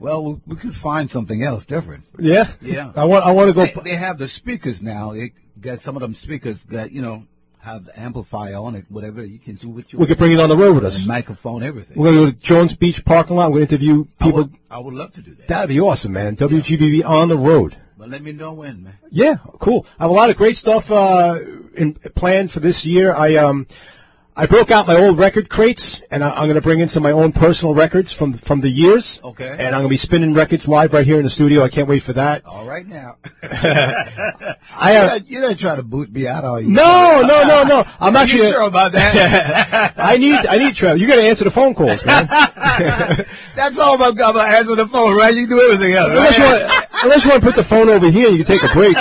Well, 0.02 0.40
we, 0.46 0.56
could 0.56 0.74
find 0.74 1.10
something 1.10 1.42
else 1.42 1.64
different. 1.64 2.04
Yeah, 2.18 2.48
Yeah. 2.60 2.92
I 2.96 3.04
want 3.04 3.24
I 3.24 3.32
want 3.32 3.48
to 3.48 3.54
go. 3.54 3.64
They, 3.64 3.90
they 3.90 3.96
have 3.96 4.18
the 4.18 4.28
speakers 4.28 4.82
now. 4.82 5.12
They 5.12 5.32
got 5.60 5.80
some 5.80 5.96
of 5.96 6.02
them 6.02 6.14
speakers 6.14 6.64
that 6.64 6.92
you 6.92 7.02
know 7.02 7.26
have 7.60 7.84
the 7.84 7.98
amplifier 7.98 8.56
on 8.56 8.74
it, 8.74 8.84
whatever 8.88 9.24
you 9.24 9.38
can 9.38 9.54
do 9.54 9.68
with 9.68 9.92
your 9.92 10.00
We 10.00 10.06
could 10.06 10.18
bring 10.18 10.32
it 10.32 10.40
on 10.40 10.48
the 10.48 10.56
road 10.56 10.74
with 10.74 10.84
us. 10.84 10.98
and 10.98 11.06
microphone, 11.06 11.62
everything. 11.62 11.96
We're 11.96 12.10
going 12.12 12.26
to 12.26 12.32
go 12.32 12.36
to 12.36 12.44
Jones 12.44 12.74
Beach 12.74 13.04
parking 13.04 13.36
lot. 13.36 13.52
We're 13.52 13.58
going 13.58 13.68
to 13.68 13.74
interview 13.74 14.04
I 14.18 14.24
people. 14.24 14.38
would, 14.42 14.54
I 14.68 14.78
would 14.78 14.94
love 14.94 15.12
to 15.12 15.22
do 15.22 15.32
that. 15.36 15.46
That'd 15.46 15.68
be 15.68 15.80
awesome, 15.80 16.12
man. 16.12 16.34
WGBB 16.34 17.04
on 17.04 17.28
the 17.28 17.38
road. 17.38 17.76
But 17.96 18.08
let 18.08 18.20
me 18.20 18.32
know 18.32 18.52
when, 18.52 18.82
man. 18.82 18.98
Yeah, 19.10 19.36
cool. 19.60 19.86
I 20.00 20.02
have 20.02 20.10
a 20.10 20.14
lot 20.14 20.28
of 20.28 20.36
great 20.36 20.56
stuff 20.56 20.90
uh, 20.90 21.38
in, 21.76 21.94
planned 22.16 22.50
for 22.50 22.58
this 22.58 22.84
year. 22.84 23.14
I 23.14 23.36
um, 23.36 23.68
I 24.34 24.46
broke 24.46 24.70
out 24.70 24.86
my 24.86 24.96
old 24.96 25.18
record 25.18 25.50
crates, 25.50 26.00
and 26.10 26.24
I, 26.24 26.30
I'm 26.30 26.44
going 26.44 26.54
to 26.54 26.62
bring 26.62 26.80
in 26.80 26.88
some 26.88 27.04
of 27.04 27.12
my 27.12 27.22
own 27.22 27.32
personal 27.32 27.74
records 27.74 28.12
from 28.12 28.32
from 28.32 28.62
the 28.62 28.70
years. 28.70 29.20
Okay. 29.22 29.46
And 29.46 29.66
I'm 29.66 29.82
going 29.82 29.84
to 29.84 29.88
be 29.90 29.98
spinning 29.98 30.32
records 30.32 30.66
live 30.66 30.94
right 30.94 31.04
here 31.04 31.18
in 31.18 31.24
the 31.24 31.30
studio. 31.30 31.62
I 31.62 31.68
can't 31.68 31.86
wait 31.86 32.02
for 32.02 32.14
that. 32.14 32.46
All 32.46 32.66
right 32.66 32.86
now. 32.86 33.18
I 33.42 34.56
uh, 34.80 34.86
have. 34.86 35.10
not, 35.10 35.30
you're 35.30 35.42
not 35.42 35.58
trying 35.58 35.76
to 35.76 35.82
boot 35.82 36.10
me 36.10 36.26
out, 36.26 36.44
are 36.44 36.62
you? 36.62 36.70
No, 36.70 37.22
no, 37.26 37.46
no, 37.46 37.62
no. 37.64 37.84
I'm 38.00 38.14
you 38.26 38.38
sure 38.38 38.62
about 38.62 38.92
that? 38.92 39.92
I 39.98 40.16
need, 40.16 40.46
I 40.46 40.56
need 40.56 40.74
Trevor. 40.76 40.98
You 40.98 41.06
got 41.06 41.16
to 41.16 41.24
answer 41.24 41.44
the 41.44 41.50
phone 41.50 41.74
calls, 41.74 42.02
man. 42.06 42.26
That's 43.54 43.78
all 43.78 43.96
about, 43.96 44.14
about 44.14 44.48
answering 44.48 44.78
the 44.78 44.88
phone, 44.88 45.14
right? 45.14 45.34
You 45.34 45.46
can 45.46 45.58
do 45.58 45.62
everything 45.62 45.92
else. 45.92 46.10
unless 46.10 46.38
you 46.38 46.44
right? 46.44 46.62
want, 46.62 46.86
unless 47.02 47.24
you 47.24 47.30
want 47.30 47.42
to 47.42 47.46
put 47.46 47.56
the 47.56 47.64
phone 47.64 47.90
over 47.90 48.08
here, 48.08 48.30
you 48.30 48.44
can 48.44 48.58
take 48.58 48.62
a 48.62 48.72
break. 48.72 48.96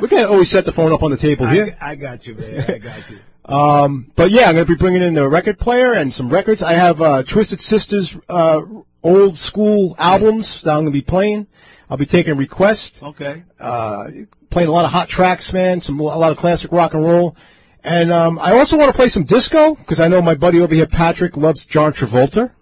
we 0.00 0.08
can't 0.08 0.30
always 0.30 0.48
set 0.48 0.64
the 0.64 0.72
phone 0.72 0.92
up 0.92 1.02
on 1.02 1.10
the 1.10 1.18
table 1.18 1.46
here. 1.46 1.76
I, 1.78 1.90
I 1.90 1.94
got 1.96 2.26
you, 2.26 2.36
man. 2.36 2.70
I 2.70 2.78
got 2.78 3.10
you. 3.10 3.18
Um, 3.44 4.12
but 4.16 4.30
yeah, 4.30 4.46
I'm 4.46 4.54
going 4.54 4.66
to 4.66 4.72
be 4.72 4.78
bringing 4.78 5.02
in 5.02 5.14
the 5.14 5.28
record 5.28 5.58
player 5.58 5.92
and 5.92 6.12
some 6.12 6.28
records. 6.28 6.62
I 6.62 6.74
have 6.74 7.00
uh, 7.00 7.22
Twisted 7.22 7.60
Sisters 7.60 8.16
uh, 8.28 8.60
old 9.02 9.38
school 9.38 9.96
albums 9.98 10.62
that 10.62 10.70
I'm 10.70 10.82
going 10.82 10.86
to 10.86 10.90
be 10.92 11.00
playing. 11.02 11.46
I'll 11.88 11.96
be 11.96 12.06
taking 12.06 12.36
requests, 12.36 13.02
Okay. 13.02 13.42
uh, 13.58 14.08
playing 14.50 14.68
a 14.68 14.72
lot 14.72 14.84
of 14.84 14.92
hot 14.92 15.08
tracks, 15.08 15.52
man. 15.52 15.80
Some 15.80 15.98
a 15.98 16.02
lot 16.04 16.30
of 16.30 16.38
classic 16.38 16.70
rock 16.70 16.94
and 16.94 17.02
roll, 17.04 17.34
and 17.82 18.12
um, 18.12 18.38
I 18.38 18.52
also 18.52 18.78
want 18.78 18.90
to 18.92 18.96
play 18.96 19.08
some 19.08 19.24
disco 19.24 19.74
because 19.74 19.98
I 19.98 20.06
know 20.06 20.22
my 20.22 20.36
buddy 20.36 20.60
over 20.60 20.72
here, 20.72 20.86
Patrick, 20.86 21.36
loves 21.36 21.64
John 21.64 21.92
Travolta. 21.92 22.52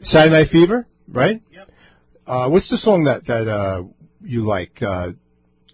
Saturday 0.00 0.32
Night 0.36 0.44
Fever, 0.48 0.86
right? 1.08 1.42
Yep. 1.50 1.70
Uh, 2.28 2.48
what's 2.48 2.68
the 2.68 2.76
song 2.76 3.04
that 3.04 3.24
that 3.26 3.48
uh, 3.48 3.82
you 4.22 4.42
like? 4.42 4.80
Uh, 4.82 5.12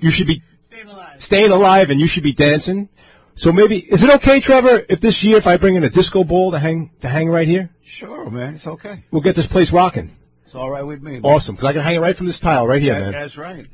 you 0.00 0.10
should 0.10 0.26
be 0.26 0.42
Staying 0.70 0.88
alive. 0.88 1.22
staying 1.22 1.50
alive 1.50 1.90
and 1.90 2.00
you 2.00 2.06
should 2.06 2.22
be 2.22 2.32
dancing. 2.32 2.88
So 3.36 3.50
maybe 3.52 3.78
is 3.78 4.02
it 4.02 4.10
okay, 4.16 4.40
Trevor, 4.40 4.84
if 4.88 5.00
this 5.00 5.24
year 5.24 5.36
if 5.36 5.46
I 5.46 5.56
bring 5.56 5.74
in 5.74 5.82
a 5.84 5.90
disco 5.90 6.22
ball 6.24 6.52
to 6.52 6.58
hang 6.58 6.90
to 7.00 7.08
hang 7.08 7.28
right 7.28 7.48
here? 7.48 7.70
Sure, 7.82 8.30
man. 8.30 8.54
It's 8.54 8.66
okay. 8.66 9.04
We'll 9.10 9.22
get 9.22 9.34
this 9.34 9.46
place 9.46 9.72
rocking. 9.72 10.16
It's 10.46 10.54
all 10.54 10.70
right 10.70 10.82
with 10.84 11.02
me. 11.02 11.12
man. 11.12 11.22
Awesome, 11.24 11.54
because 11.56 11.68
I 11.68 11.72
can 11.72 11.82
hang 11.82 11.96
it 11.96 12.00
right 12.00 12.16
from 12.16 12.26
this 12.26 12.38
tile 12.38 12.66
right 12.66 12.80
here, 12.80 12.94
That- 12.94 13.00
man. 13.00 13.12
That's 13.12 13.36
right. 13.36 13.66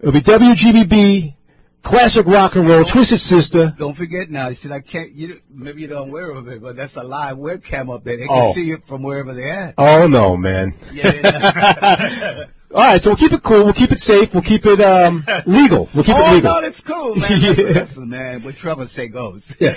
It'll 0.00 0.12
be 0.12 0.20
WGBB, 0.20 1.34
classic 1.82 2.26
rock 2.26 2.54
and 2.56 2.68
roll, 2.68 2.84
Twisted 2.84 3.20
Sister. 3.20 3.74
Don't 3.78 3.94
forget 3.96 4.30
now. 4.30 4.48
You 4.48 4.54
said 4.54 4.72
I 4.72 4.80
can't. 4.80 5.10
You 5.12 5.40
maybe 5.50 5.82
you 5.82 5.88
don't 5.88 6.08
aware 6.08 6.30
of 6.30 6.48
it, 6.48 6.60
but 6.62 6.76
that's 6.76 6.96
a 6.96 7.02
live 7.02 7.36
webcam 7.36 7.94
up 7.94 8.04
there. 8.04 8.16
They 8.16 8.26
Oh. 8.28 8.34
can 8.46 8.52
see 8.54 8.70
it 8.72 8.86
from 8.86 9.02
wherever 9.02 9.32
they're 9.34 9.52
at. 9.52 9.74
Oh 9.78 10.06
no, 10.06 10.36
man! 10.36 10.74
Yeah. 10.92 12.44
All 12.74 12.80
right, 12.82 13.00
so 13.02 13.10
we'll 13.10 13.16
keep 13.16 13.32
it 13.32 13.42
cool. 13.42 13.64
We'll 13.64 13.72
keep 13.72 13.92
it 13.92 14.00
safe. 14.00 14.34
We'll 14.34 14.42
keep 14.42 14.66
it 14.66 14.80
um, 14.80 15.24
legal. 15.46 15.88
We'll 15.94 16.04
keep 16.04 16.16
it 16.16 16.32
legal. 16.34 16.50
oh 16.50 16.54
no, 16.56 16.60
that's 16.62 16.80
cool, 16.80 17.14
man. 17.14 17.40
Listen, 17.40 17.66
listen, 17.74 18.08
man. 18.08 18.42
What 18.42 18.56
Trevor 18.56 18.86
say 18.86 19.08
goes. 19.08 19.44
Says 19.44 19.76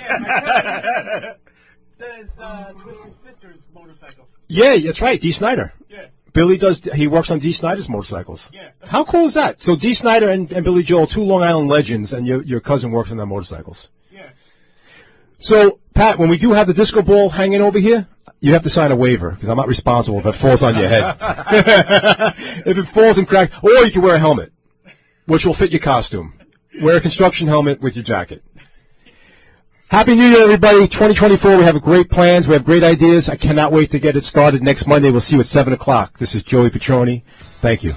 uh, 2.38 2.72
Twisted 2.72 3.14
Sisters 3.24 3.60
motorcycle. 3.72 4.26
Yeah, 4.48 4.76
that's 4.76 5.00
right. 5.00 5.20
Dee 5.20 5.32
Snider. 5.32 5.72
Yeah. 5.88 6.06
Billy 6.32 6.56
does. 6.56 6.82
He 6.94 7.06
works 7.06 7.30
on 7.30 7.38
Dee 7.38 7.52
Snider's 7.52 7.88
motorcycles. 7.88 8.50
Yeah. 8.52 8.70
How 8.84 9.04
cool 9.04 9.26
is 9.26 9.34
that? 9.34 9.62
So 9.62 9.76
Dee 9.76 9.94
Snider 9.94 10.28
and, 10.28 10.50
and 10.52 10.64
Billy 10.64 10.82
Joel, 10.82 11.06
two 11.06 11.22
Long 11.22 11.42
Island 11.42 11.68
legends, 11.68 12.12
and 12.12 12.26
your 12.26 12.42
your 12.42 12.60
cousin 12.60 12.90
works 12.90 13.10
on 13.12 13.16
their 13.18 13.26
motorcycles. 13.26 13.88
So 15.40 15.80
Pat, 15.94 16.18
when 16.18 16.28
we 16.28 16.38
do 16.38 16.52
have 16.52 16.66
the 16.66 16.74
disco 16.74 17.02
ball 17.02 17.30
hanging 17.30 17.60
over 17.60 17.78
here, 17.78 18.06
you 18.40 18.52
have 18.52 18.62
to 18.62 18.70
sign 18.70 18.92
a 18.92 18.96
waiver 18.96 19.32
because 19.32 19.48
I'm 19.48 19.56
not 19.56 19.68
responsible 19.68 20.18
if 20.20 20.26
it 20.26 20.32
falls 20.32 20.62
on 20.62 20.76
your 20.76 20.88
head. 20.88 21.16
if 22.66 22.78
it 22.78 22.84
falls 22.84 23.18
and 23.18 23.26
cracks, 23.26 23.54
or 23.62 23.70
you 23.84 23.90
can 23.90 24.02
wear 24.02 24.14
a 24.14 24.18
helmet, 24.18 24.52
which 25.26 25.44
will 25.44 25.54
fit 25.54 25.70
your 25.70 25.80
costume. 25.80 26.34
Wear 26.80 26.96
a 26.96 27.00
construction 27.00 27.48
helmet 27.48 27.80
with 27.80 27.96
your 27.96 28.02
jacket. 28.02 28.44
Happy 29.88 30.14
New 30.14 30.28
Year, 30.28 30.42
everybody. 30.42 30.86
2024, 30.86 31.56
we 31.56 31.64
have 31.64 31.80
great 31.82 32.08
plans. 32.08 32.46
We 32.46 32.54
have 32.54 32.64
great 32.64 32.84
ideas. 32.84 33.28
I 33.28 33.36
cannot 33.36 33.72
wait 33.72 33.90
to 33.90 33.98
get 33.98 34.16
it 34.16 34.22
started 34.22 34.62
next 34.62 34.86
Monday. 34.86 35.10
We'll 35.10 35.20
see 35.20 35.34
you 35.34 35.40
at 35.40 35.46
7 35.46 35.72
o'clock. 35.72 36.18
This 36.18 36.34
is 36.34 36.44
Joey 36.44 36.70
Petroni. 36.70 37.22
Thank 37.60 37.82
you. 37.82 37.96